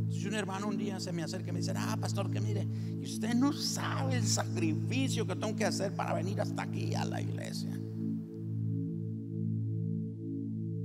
Si 0.09 0.27
un 0.27 0.33
hermano 0.33 0.67
un 0.67 0.75
día 0.75 0.99
se 0.99 1.13
me 1.13 1.23
acerca 1.23 1.49
y 1.49 1.53
me 1.53 1.59
dice, 1.59 1.71
ah, 1.77 1.95
pastor, 1.97 2.29
que 2.29 2.41
mire, 2.41 2.67
y 2.99 3.05
usted 3.05 3.33
no 3.35 3.53
sabe 3.53 4.17
el 4.17 4.25
sacrificio 4.25 5.25
que 5.25 5.37
tengo 5.37 5.55
que 5.55 5.63
hacer 5.63 5.95
para 5.95 6.13
venir 6.13 6.41
hasta 6.41 6.63
aquí 6.63 6.93
a 6.93 7.05
la 7.05 7.21
iglesia. 7.21 7.79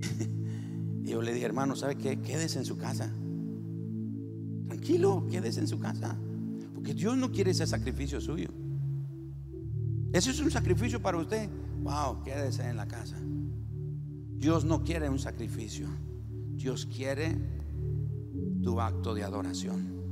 y 1.03 1.09
yo 1.09 1.21
le 1.21 1.35
dije, 1.35 1.47
hermano, 1.47 1.75
¿sabe 1.75 1.97
qué? 1.97 2.21
Quédese 2.21 2.61
en 2.61 2.65
su 2.65 2.77
casa. 2.77 3.13
Tranquilo, 4.69 5.27
quédese 5.29 5.59
en 5.59 5.67
su 5.67 5.81
casa. 5.81 6.17
Porque 6.73 6.95
Dios 6.95 7.17
no 7.17 7.33
quiere 7.33 7.51
ese 7.51 7.67
sacrificio 7.67 8.21
suyo. 8.21 8.62
Eso 10.13 10.31
es 10.31 10.41
un 10.41 10.51
sacrificio 10.51 11.01
para 11.01 11.17
usted. 11.17 11.49
Wow, 11.83 12.23
quédese 12.23 12.69
en 12.69 12.77
la 12.77 12.87
casa. 12.87 13.17
Dios 14.37 14.65
no 14.65 14.85
quiere 14.85 15.09
un 15.09 15.19
sacrificio. 15.19 15.89
Dios 16.55 16.87
quiere 16.87 17.39
tu 18.63 18.81
acto 18.81 19.15
de 19.15 19.25
adoración. 19.25 20.03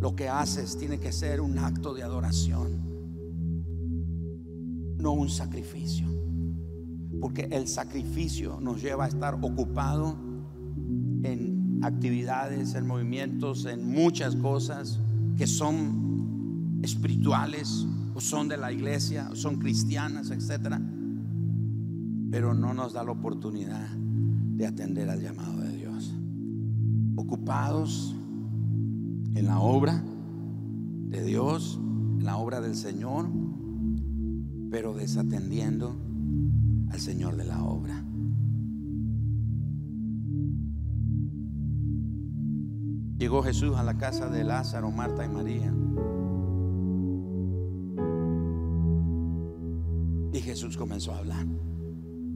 Lo 0.00 0.16
que 0.16 0.28
haces 0.28 0.78
tiene 0.78 0.98
que 0.98 1.12
ser 1.12 1.42
un 1.42 1.58
acto 1.58 1.92
de 1.92 2.02
adoración, 2.02 2.80
no 4.96 5.12
un 5.12 5.28
sacrificio. 5.28 6.08
Porque 7.20 7.48
el 7.50 7.68
sacrificio 7.68 8.60
nos 8.60 8.80
lleva 8.80 9.04
a 9.04 9.08
estar 9.08 9.34
ocupado 9.42 10.16
en 11.22 11.80
actividades, 11.82 12.74
en 12.74 12.86
movimientos, 12.86 13.66
en 13.66 13.86
muchas 13.86 14.36
cosas 14.36 14.98
que 15.36 15.46
son 15.46 16.80
espirituales 16.82 17.86
o 18.14 18.20
son 18.20 18.48
de 18.48 18.56
la 18.56 18.72
iglesia, 18.72 19.28
o 19.30 19.36
son 19.36 19.58
cristianas, 19.58 20.30
etcétera, 20.30 20.80
pero 22.30 22.54
no 22.54 22.74
nos 22.74 22.92
da 22.92 23.04
la 23.04 23.12
oportunidad 23.12 23.88
de 23.96 24.66
atender 24.66 25.08
al 25.10 25.20
llamado 25.20 25.60
de 25.60 25.76
Dios 25.76 26.14
ocupados 27.20 28.16
en 29.34 29.46
la 29.46 29.60
obra 29.60 30.02
de 31.08 31.24
Dios, 31.24 31.78
en 32.18 32.24
la 32.24 32.36
obra 32.36 32.60
del 32.60 32.74
Señor, 32.74 33.28
pero 34.70 34.94
desatendiendo 34.94 35.96
al 36.90 37.00
Señor 37.00 37.36
de 37.36 37.44
la 37.44 37.62
obra. 37.62 38.04
Llegó 43.18 43.42
Jesús 43.42 43.76
a 43.76 43.82
la 43.82 43.98
casa 43.98 44.30
de 44.30 44.44
Lázaro, 44.44 44.90
Marta 44.90 45.24
y 45.24 45.28
María. 45.28 45.74
Jesús 50.60 50.76
comenzó 50.76 51.14
a 51.14 51.18
hablar. 51.18 51.46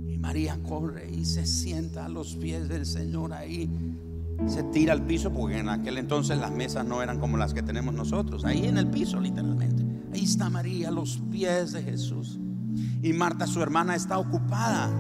Y 0.08 0.16
María 0.16 0.58
corre 0.62 1.10
y 1.10 1.26
se 1.26 1.44
sienta 1.44 2.06
a 2.06 2.08
los 2.08 2.36
pies 2.36 2.70
del 2.70 2.86
Señor 2.86 3.34
ahí 3.34 3.68
se 4.46 4.62
tira 4.64 4.94
al 4.94 5.02
piso 5.02 5.30
porque 5.30 5.58
en 5.58 5.68
aquel 5.68 5.98
entonces 5.98 6.38
las 6.38 6.50
mesas 6.50 6.86
no 6.86 7.02
eran 7.02 7.20
como 7.20 7.36
las 7.36 7.52
que 7.52 7.62
tenemos 7.62 7.94
nosotros, 7.94 8.44
ahí 8.44 8.66
en 8.66 8.78
el 8.78 8.88
piso 8.88 9.20
literalmente. 9.20 9.84
Ahí 10.12 10.24
está 10.24 10.48
María 10.48 10.88
a 10.88 10.90
los 10.90 11.18
pies 11.30 11.72
de 11.72 11.82
Jesús. 11.82 12.38
Y 13.02 13.12
Marta, 13.12 13.46
su 13.46 13.62
hermana, 13.62 13.94
está 13.94 14.18
ocupada. 14.18 14.90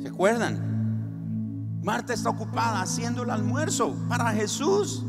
¿Se 0.00 0.08
acuerdan? 0.08 1.80
Marta 1.82 2.14
está 2.14 2.30
ocupada 2.30 2.80
haciendo 2.80 3.24
el 3.24 3.30
almuerzo 3.30 3.94
para 4.08 4.32
Jesús. 4.32 5.04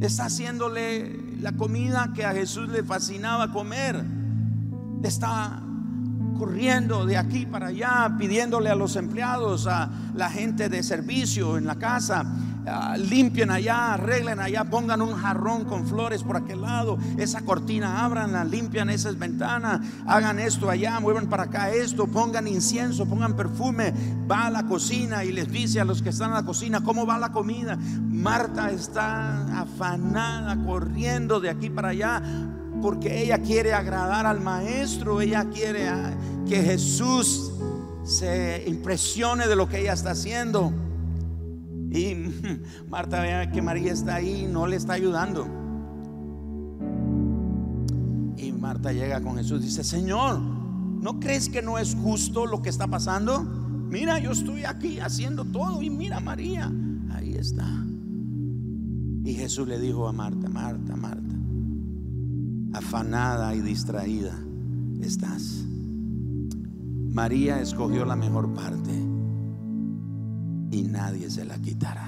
Está 0.00 0.26
haciéndole 0.26 1.38
la 1.40 1.52
comida 1.52 2.12
que 2.12 2.24
a 2.24 2.32
Jesús 2.32 2.68
le 2.68 2.82
fascinaba 2.82 3.52
comer. 3.52 4.04
Está 5.02 5.62
corriendo 6.38 7.06
de 7.06 7.16
aquí 7.16 7.46
para 7.46 7.68
allá, 7.68 8.16
pidiéndole 8.18 8.70
a 8.70 8.74
los 8.74 8.96
empleados, 8.96 9.66
a 9.66 9.90
la 10.14 10.30
gente 10.30 10.68
de 10.68 10.82
servicio 10.82 11.56
en 11.58 11.66
la 11.66 11.76
casa, 11.76 12.24
ah, 12.66 12.96
limpien 12.96 13.50
allá, 13.50 13.94
arreglen 13.94 14.40
allá, 14.40 14.64
pongan 14.64 15.02
un 15.02 15.14
jarrón 15.14 15.64
con 15.64 15.86
flores 15.86 16.22
por 16.22 16.36
aquel 16.36 16.62
lado, 16.62 16.98
esa 17.16 17.42
cortina 17.42 18.04
abranla, 18.04 18.44
limpian 18.44 18.90
esas 18.90 19.18
ventanas, 19.18 19.80
hagan 20.06 20.38
esto 20.38 20.70
allá, 20.70 20.98
muevan 21.00 21.28
para 21.28 21.44
acá 21.44 21.70
esto, 21.70 22.06
pongan 22.06 22.46
incienso, 22.48 23.06
pongan 23.06 23.36
perfume, 23.36 23.92
va 24.30 24.46
a 24.46 24.50
la 24.50 24.66
cocina 24.66 25.24
y 25.24 25.32
les 25.32 25.50
dice 25.50 25.80
a 25.80 25.84
los 25.84 26.02
que 26.02 26.10
están 26.10 26.28
en 26.28 26.34
la 26.34 26.44
cocina 26.44 26.82
cómo 26.82 27.06
va 27.06 27.18
la 27.18 27.32
comida. 27.32 27.76
Marta 27.76 28.70
está 28.70 29.60
afanada, 29.60 30.56
corriendo 30.64 31.40
de 31.40 31.50
aquí 31.50 31.70
para 31.70 31.88
allá 31.88 32.22
porque 32.86 33.20
ella 33.20 33.38
quiere 33.38 33.74
agradar 33.74 34.26
al 34.26 34.40
maestro, 34.40 35.20
ella 35.20 35.44
quiere 35.52 35.88
ah, 35.88 36.16
que 36.46 36.62
Jesús 36.62 37.50
se 38.04 38.62
impresione 38.68 39.48
de 39.48 39.56
lo 39.56 39.68
que 39.68 39.80
ella 39.80 39.92
está 39.92 40.12
haciendo. 40.12 40.72
Y 41.90 42.14
Marta 42.88 43.20
ve 43.22 43.50
que 43.52 43.60
María 43.60 43.92
está 43.92 44.14
ahí, 44.14 44.48
no 44.48 44.68
le 44.68 44.76
está 44.76 44.92
ayudando. 44.92 45.48
Y 48.36 48.52
Marta 48.52 48.92
llega 48.92 49.20
con 49.20 49.36
Jesús 49.36 49.62
y 49.62 49.64
dice, 49.64 49.82
Señor, 49.82 50.38
¿no 50.38 51.18
crees 51.18 51.48
que 51.48 51.62
no 51.62 51.78
es 51.78 51.96
justo 51.96 52.46
lo 52.46 52.62
que 52.62 52.68
está 52.68 52.86
pasando? 52.86 53.40
Mira, 53.40 54.20
yo 54.20 54.30
estoy 54.30 54.64
aquí 54.64 55.00
haciendo 55.00 55.44
todo 55.44 55.82
y 55.82 55.90
mira 55.90 56.20
María, 56.20 56.70
ahí 57.10 57.34
está. 57.34 57.66
Y 59.24 59.34
Jesús 59.34 59.66
le 59.66 59.80
dijo 59.80 60.06
a 60.06 60.12
Marta, 60.12 60.48
Marta, 60.48 60.94
Marta 60.94 61.25
afanada 62.76 63.54
y 63.54 63.60
distraída 63.60 64.34
estás. 65.00 65.64
María 67.10 67.60
escogió 67.60 68.04
la 68.04 68.16
mejor 68.16 68.52
parte 68.52 68.92
y 70.70 70.82
nadie 70.82 71.30
se 71.30 71.44
la 71.44 71.58
quitará. 71.58 72.06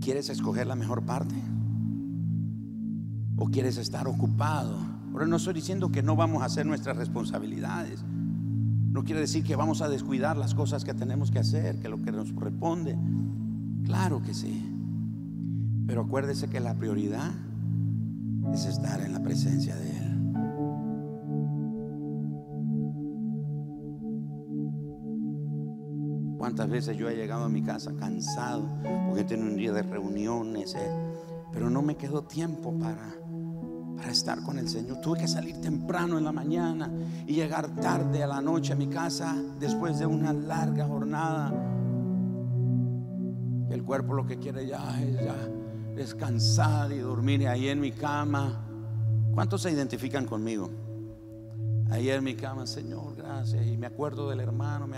¿Quieres 0.00 0.28
escoger 0.28 0.66
la 0.66 0.76
mejor 0.76 1.04
parte? 1.04 1.34
¿O 3.36 3.46
quieres 3.46 3.78
estar 3.78 4.06
ocupado? 4.06 4.78
Ahora 5.12 5.26
no 5.26 5.36
estoy 5.36 5.54
diciendo 5.54 5.90
que 5.90 6.02
no 6.02 6.14
vamos 6.14 6.42
a 6.42 6.46
hacer 6.46 6.66
nuestras 6.66 6.96
responsabilidades. 6.96 8.04
No 8.04 9.02
quiere 9.02 9.20
decir 9.20 9.42
que 9.42 9.56
vamos 9.56 9.82
a 9.82 9.88
descuidar 9.88 10.36
las 10.36 10.54
cosas 10.54 10.84
que 10.84 10.94
tenemos 10.94 11.30
que 11.30 11.40
hacer, 11.40 11.80
que 11.80 11.88
lo 11.88 12.00
que 12.02 12.12
nos 12.12 12.32
corresponde. 12.32 12.96
Claro 13.84 14.22
que 14.22 14.34
sí. 14.34 14.73
Pero 15.86 16.02
acuérdese 16.02 16.48
que 16.48 16.60
la 16.60 16.74
prioridad 16.74 17.30
es 18.52 18.66
estar 18.66 19.00
en 19.00 19.12
la 19.12 19.22
presencia 19.22 19.76
de 19.76 19.90
Él. 19.90 20.04
¿Cuántas 26.38 26.68
veces 26.68 26.96
yo 26.96 27.08
he 27.08 27.16
llegado 27.16 27.44
a 27.44 27.48
mi 27.48 27.62
casa 27.62 27.94
cansado 27.96 28.68
porque 29.08 29.24
tengo 29.24 29.44
un 29.44 29.56
día 29.56 29.72
de 29.72 29.82
reuniones, 29.82 30.74
eh? 30.74 30.90
pero 31.52 31.70
no 31.70 31.80
me 31.82 31.96
quedó 31.96 32.24
tiempo 32.24 32.78
para 32.78 33.14
para 33.96 34.10
estar 34.10 34.42
con 34.42 34.58
el 34.58 34.68
Señor. 34.68 35.00
Tuve 35.00 35.20
que 35.20 35.28
salir 35.28 35.60
temprano 35.60 36.18
en 36.18 36.24
la 36.24 36.32
mañana 36.32 36.90
y 37.26 37.34
llegar 37.34 37.74
tarde 37.76 38.22
a 38.22 38.26
la 38.26 38.40
noche 38.40 38.72
a 38.72 38.76
mi 38.76 38.88
casa 38.88 39.34
después 39.58 39.98
de 39.98 40.06
una 40.06 40.32
larga 40.32 40.84
jornada. 40.84 41.52
El 43.70 43.82
cuerpo 43.82 44.14
lo 44.14 44.26
que 44.26 44.38
quiere 44.38 44.66
ya 44.66 45.00
es 45.02 45.24
ya 45.24 45.36
descansar 45.94 46.92
y 46.92 46.98
dormir 46.98 47.46
ahí 47.48 47.68
en 47.68 47.80
mi 47.80 47.92
cama. 47.92 48.66
¿Cuántos 49.34 49.62
se 49.62 49.70
identifican 49.70 50.26
conmigo? 50.26 50.70
Ahí 51.90 52.08
en 52.08 52.24
mi 52.24 52.34
cama, 52.34 52.66
Señor, 52.66 53.14
gracias. 53.16 53.66
Y 53.66 53.76
me 53.76 53.86
acuerdo 53.86 54.30
del 54.30 54.40
hermano, 54.40 54.88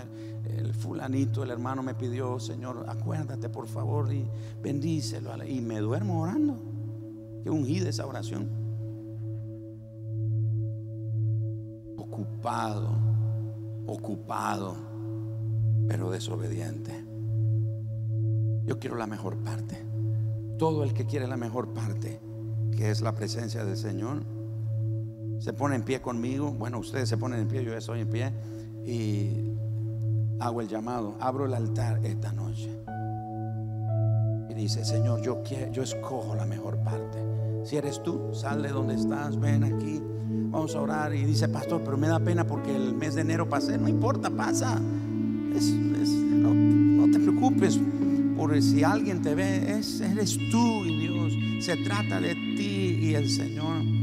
el 0.45 0.73
fulanito, 0.73 1.43
el 1.43 1.51
hermano 1.51 1.83
me 1.83 1.93
pidió, 1.93 2.39
Señor, 2.39 2.85
acuérdate 2.87 3.49
por 3.49 3.67
favor 3.67 4.11
y 4.11 4.27
bendícelo. 4.61 5.31
Y 5.45 5.61
me 5.61 5.79
duermo 5.79 6.21
orando. 6.21 6.57
Que 7.43 7.49
ungí 7.49 7.79
de 7.79 7.89
esa 7.89 8.05
oración. 8.05 8.47
Ocupado, 11.97 12.89
ocupado, 13.85 14.75
pero 15.87 16.09
desobediente. 16.09 17.05
Yo 18.65 18.79
quiero 18.79 18.95
la 18.97 19.07
mejor 19.07 19.37
parte. 19.37 19.86
Todo 20.57 20.83
el 20.83 20.93
que 20.93 21.05
quiere 21.05 21.27
la 21.27 21.37
mejor 21.37 21.73
parte, 21.73 22.19
que 22.75 22.89
es 22.89 23.01
la 23.01 23.13
presencia 23.13 23.63
del 23.63 23.77
Señor, 23.77 24.23
se 25.39 25.53
pone 25.53 25.75
en 25.75 25.83
pie 25.83 26.01
conmigo. 26.01 26.51
Bueno, 26.51 26.79
ustedes 26.79 27.07
se 27.09 27.17
ponen 27.17 27.41
en 27.41 27.47
pie, 27.47 27.63
yo 27.63 27.71
ya 27.71 27.77
estoy 27.77 28.01
en 28.01 28.09
pie. 28.09 28.33
Y 28.85 29.51
hago 30.39 30.61
el 30.61 30.67
llamado, 30.67 31.15
abro 31.19 31.45
el 31.45 31.53
altar 31.53 32.03
esta 32.03 32.31
noche. 32.31 32.69
Y 34.49 34.53
dice, 34.53 34.83
Señor, 34.83 35.21
yo, 35.21 35.43
quiero, 35.43 35.71
yo 35.71 35.83
escojo 35.83 36.35
la 36.35 36.45
mejor 36.45 36.77
parte. 36.79 37.19
Si 37.63 37.75
eres 37.75 38.01
tú, 38.01 38.33
sal 38.33 38.61
de 38.63 38.69
donde 38.69 38.95
estás, 38.95 39.39
ven 39.39 39.63
aquí. 39.63 40.01
Vamos 40.49 40.75
a 40.75 40.81
orar. 40.81 41.13
Y 41.13 41.23
dice, 41.25 41.49
pastor, 41.49 41.81
pero 41.83 41.97
me 41.97 42.07
da 42.07 42.19
pena 42.19 42.45
porque 42.45 42.75
el 42.75 42.93
mes 42.95 43.15
de 43.15 43.21
enero 43.21 43.47
pasé. 43.47 43.77
No 43.77 43.87
importa, 43.87 44.29
pasa. 44.29 44.79
no, 44.79 46.53
no, 46.53 47.11
te 47.11 47.19
preocupes 47.19 47.79
por 48.37 48.61
si 48.61 48.83
alguien 48.83 49.21
te 49.21 49.35
ve. 49.35 49.79
Es, 49.79 49.99
eres 49.99 50.37
tú 50.51 50.85
y 50.85 50.99
Dios. 50.99 51.33
Se 51.65 51.75
trata 51.77 52.21
de 52.21 52.35
ti 52.35 52.99
y 53.01 53.15
el 53.15 53.29
Señor. 53.29 53.97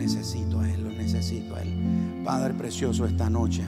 necesito 0.00 0.60
a 0.60 0.68
Él, 0.68 0.82
lo 0.82 0.90
necesito 0.90 1.54
a 1.54 1.62
Él. 1.62 2.22
Padre 2.24 2.54
precioso, 2.54 3.06
esta 3.06 3.30
noche, 3.30 3.62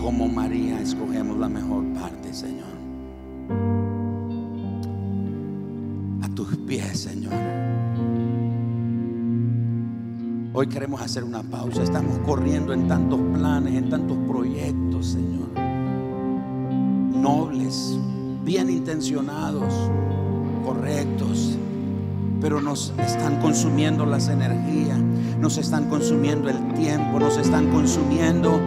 como 0.00 0.28
María, 0.28 0.80
escogemos 0.80 1.38
la 1.38 1.48
mejor 1.48 1.84
parte, 1.94 2.32
Señor. 2.32 2.77
Hoy 10.60 10.66
queremos 10.66 11.00
hacer 11.00 11.22
una 11.22 11.44
pausa. 11.44 11.84
Estamos 11.84 12.18
corriendo 12.26 12.72
en 12.72 12.88
tantos 12.88 13.20
planes, 13.32 13.76
en 13.76 13.88
tantos 13.88 14.18
proyectos, 14.28 15.06
Señor. 15.06 15.50
Nobles, 17.14 17.96
bien 18.42 18.68
intencionados, 18.68 19.72
correctos 20.64 21.56
pero 22.40 22.60
nos 22.60 22.92
están 22.98 23.40
consumiendo 23.40 24.04
las 24.04 24.28
energías, 24.28 24.98
nos 25.38 25.58
están 25.58 25.88
consumiendo 25.88 26.48
el 26.48 26.74
tiempo, 26.74 27.20
nos 27.20 27.36
están 27.36 27.70
consumiendo 27.70 28.60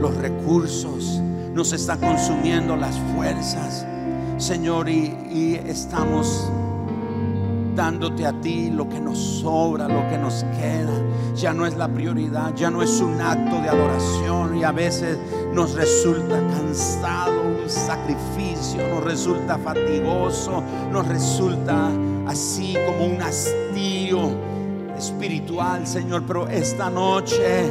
los 0.00 0.16
recursos, 0.16 1.20
nos 1.54 1.72
están 1.72 2.00
consumiendo 2.00 2.76
las 2.76 2.98
fuerzas, 3.14 3.86
Señor, 4.38 4.88
y, 4.88 5.60
estamos 5.66 6.50
dándote 7.76 8.26
a 8.26 8.32
ti 8.40 8.70
lo 8.70 8.88
que 8.88 8.98
nos 8.98 9.18
sobra, 9.18 9.86
lo 9.86 10.08
que 10.08 10.18
nos 10.18 10.44
queda. 10.58 10.92
Ya 11.36 11.52
no 11.52 11.66
es 11.66 11.76
la 11.76 11.86
prioridad, 11.86 12.54
ya 12.54 12.70
no 12.70 12.82
es 12.82 13.00
un 13.00 13.20
acto 13.20 13.60
de 13.60 13.68
adoración 13.68 14.56
y 14.56 14.64
a 14.64 14.72
veces 14.72 15.18
nos 15.52 15.74
resulta 15.74 16.40
cansado, 16.48 17.42
un 17.42 17.68
sacrificio, 17.68 18.88
nos 18.88 19.04
resulta 19.04 19.58
fatigoso, 19.58 20.62
nos 20.90 21.06
resulta 21.06 21.90
así 22.26 22.74
como 22.86 23.06
un 23.06 23.20
hastío 23.20 24.30
espiritual, 24.96 25.86
Señor. 25.86 26.24
Pero 26.26 26.48
esta 26.48 26.88
noche, 26.88 27.70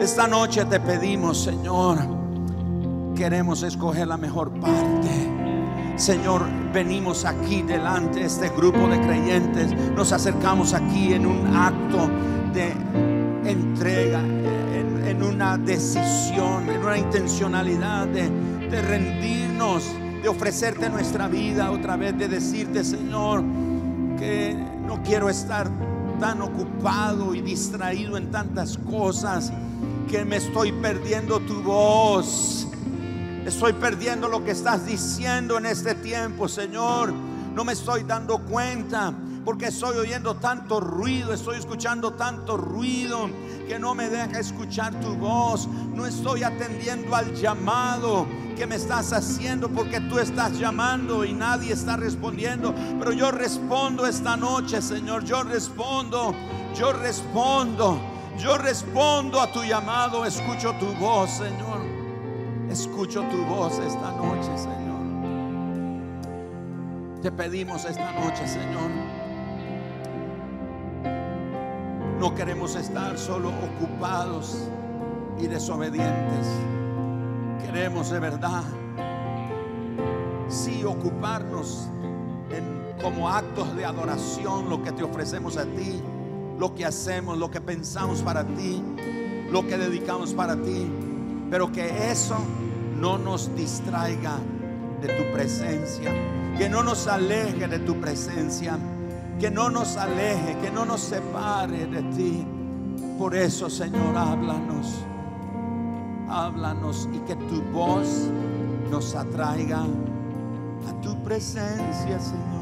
esta 0.00 0.26
noche 0.26 0.64
te 0.64 0.80
pedimos, 0.80 1.38
Señor, 1.38 1.98
queremos 3.14 3.62
escoger 3.62 4.08
la 4.08 4.16
mejor 4.16 4.50
parte. 4.50 5.33
Señor, 5.96 6.42
venimos 6.72 7.24
aquí 7.24 7.62
delante 7.62 8.20
de 8.20 8.26
este 8.26 8.48
grupo 8.48 8.88
de 8.88 9.00
creyentes, 9.00 9.72
nos 9.94 10.12
acercamos 10.12 10.74
aquí 10.74 11.12
en 11.12 11.24
un 11.24 11.56
acto 11.56 12.10
de 12.52 12.72
entrega, 13.48 14.20
en, 14.20 15.22
una 15.22 15.56
decisión, 15.56 16.68
en 16.68 16.82
una 16.82 16.98
intencionalidad 16.98 18.06
de, 18.08 18.28
de 18.68 18.82
rendirnos 18.82 19.84
de 20.22 20.28
ofrecerte 20.28 20.90
nuestra 20.90 21.28
vida 21.28 21.70
otra 21.70 21.96
vez, 21.96 22.18
de 22.18 22.28
decirte, 22.28 22.82
Señor, 22.82 23.44
que 24.18 24.56
no 24.86 25.02
quiero 25.02 25.28
estar 25.28 25.70
tan 26.18 26.42
ocupado 26.42 27.34
y 27.34 27.40
distraído 27.40 28.16
en 28.16 28.30
tantas 28.30 28.78
cosas 28.78 29.52
que 30.10 30.24
me 30.24 30.36
estoy 30.36 30.72
perdiendo 30.72 31.40
tu 31.40 31.62
voz. 31.62 32.68
Estoy 33.46 33.74
perdiendo 33.74 34.26
lo 34.26 34.42
que 34.42 34.52
estás 34.52 34.86
diciendo 34.86 35.58
en 35.58 35.66
este 35.66 35.94
tiempo, 35.94 36.48
Señor. 36.48 37.12
No 37.12 37.62
me 37.62 37.74
estoy 37.74 38.02
dando 38.02 38.38
cuenta 38.38 39.12
porque 39.44 39.66
estoy 39.66 39.98
oyendo 39.98 40.36
tanto 40.36 40.80
ruido, 40.80 41.34
estoy 41.34 41.58
escuchando 41.58 42.14
tanto 42.14 42.56
ruido 42.56 43.28
que 43.68 43.78
no 43.78 43.94
me 43.94 44.08
deja 44.08 44.38
escuchar 44.38 44.98
tu 44.98 45.14
voz. 45.16 45.68
No 45.68 46.06
estoy 46.06 46.42
atendiendo 46.42 47.14
al 47.14 47.34
llamado 47.34 48.26
que 48.56 48.66
me 48.66 48.76
estás 48.76 49.12
haciendo 49.12 49.68
porque 49.68 50.00
tú 50.00 50.18
estás 50.18 50.58
llamando 50.58 51.22
y 51.22 51.34
nadie 51.34 51.74
está 51.74 51.98
respondiendo. 51.98 52.74
Pero 52.98 53.12
yo 53.12 53.30
respondo 53.30 54.06
esta 54.06 54.38
noche, 54.38 54.80
Señor. 54.80 55.22
Yo 55.22 55.42
respondo, 55.42 56.34
yo 56.74 56.94
respondo, 56.94 58.00
yo 58.38 58.56
respondo 58.56 59.38
a 59.38 59.52
tu 59.52 59.62
llamado. 59.62 60.24
Escucho 60.24 60.74
tu 60.80 60.86
voz, 60.94 61.30
Señor. 61.30 61.93
Escucho 62.70 63.22
tu 63.22 63.44
voz 63.44 63.78
esta 63.78 64.12
noche, 64.12 64.58
Señor. 64.58 65.04
Te 67.22 67.30
pedimos 67.32 67.84
esta 67.84 68.12
noche, 68.12 68.46
Señor. 68.46 68.90
No 72.18 72.34
queremos 72.34 72.76
estar 72.76 73.18
solo 73.18 73.50
ocupados 73.50 74.68
y 75.38 75.46
desobedientes 75.46 76.46
queremos 77.74 78.10
de 78.10 78.20
verdad, 78.20 78.62
sí 80.48 80.84
ocuparnos 80.84 81.88
en, 82.50 83.02
como 83.02 83.28
actos 83.28 83.74
de 83.74 83.84
adoración, 83.84 84.70
lo 84.70 84.80
que 84.80 84.92
te 84.92 85.02
ofrecemos 85.02 85.56
a 85.56 85.64
ti, 85.64 86.00
lo 86.56 86.72
que 86.72 86.84
hacemos, 86.84 87.36
lo 87.36 87.50
que 87.50 87.60
pensamos 87.60 88.22
para 88.22 88.44
ti, 88.44 88.80
lo 89.50 89.66
que 89.66 89.76
dedicamos 89.76 90.32
para 90.34 90.54
ti, 90.54 90.86
pero 91.54 91.70
que 91.70 92.10
eso 92.10 92.34
no 92.98 93.16
nos 93.16 93.54
distraiga 93.54 94.38
de 95.00 95.06
tu 95.06 95.32
presencia, 95.32 96.12
que 96.58 96.68
no 96.68 96.82
nos 96.82 97.06
aleje 97.06 97.68
de 97.68 97.78
tu 97.78 98.00
presencia, 98.00 98.76
que 99.38 99.52
no 99.52 99.70
nos 99.70 99.96
aleje, 99.96 100.58
que 100.60 100.72
no 100.72 100.84
nos 100.84 101.00
separe 101.00 101.86
de 101.86 102.02
ti. 102.12 102.44
Por 103.16 103.36
eso, 103.36 103.70
Señor, 103.70 104.16
háblanos 104.16 105.04
háblanos 106.28 107.08
y 107.12 107.18
que 107.20 107.36
tu 107.36 107.62
voz 107.70 108.28
nos 108.90 109.14
atraiga 109.14 109.84
a 110.88 111.00
tu 111.02 111.22
presencia, 111.22 112.18
Señor. 112.18 112.53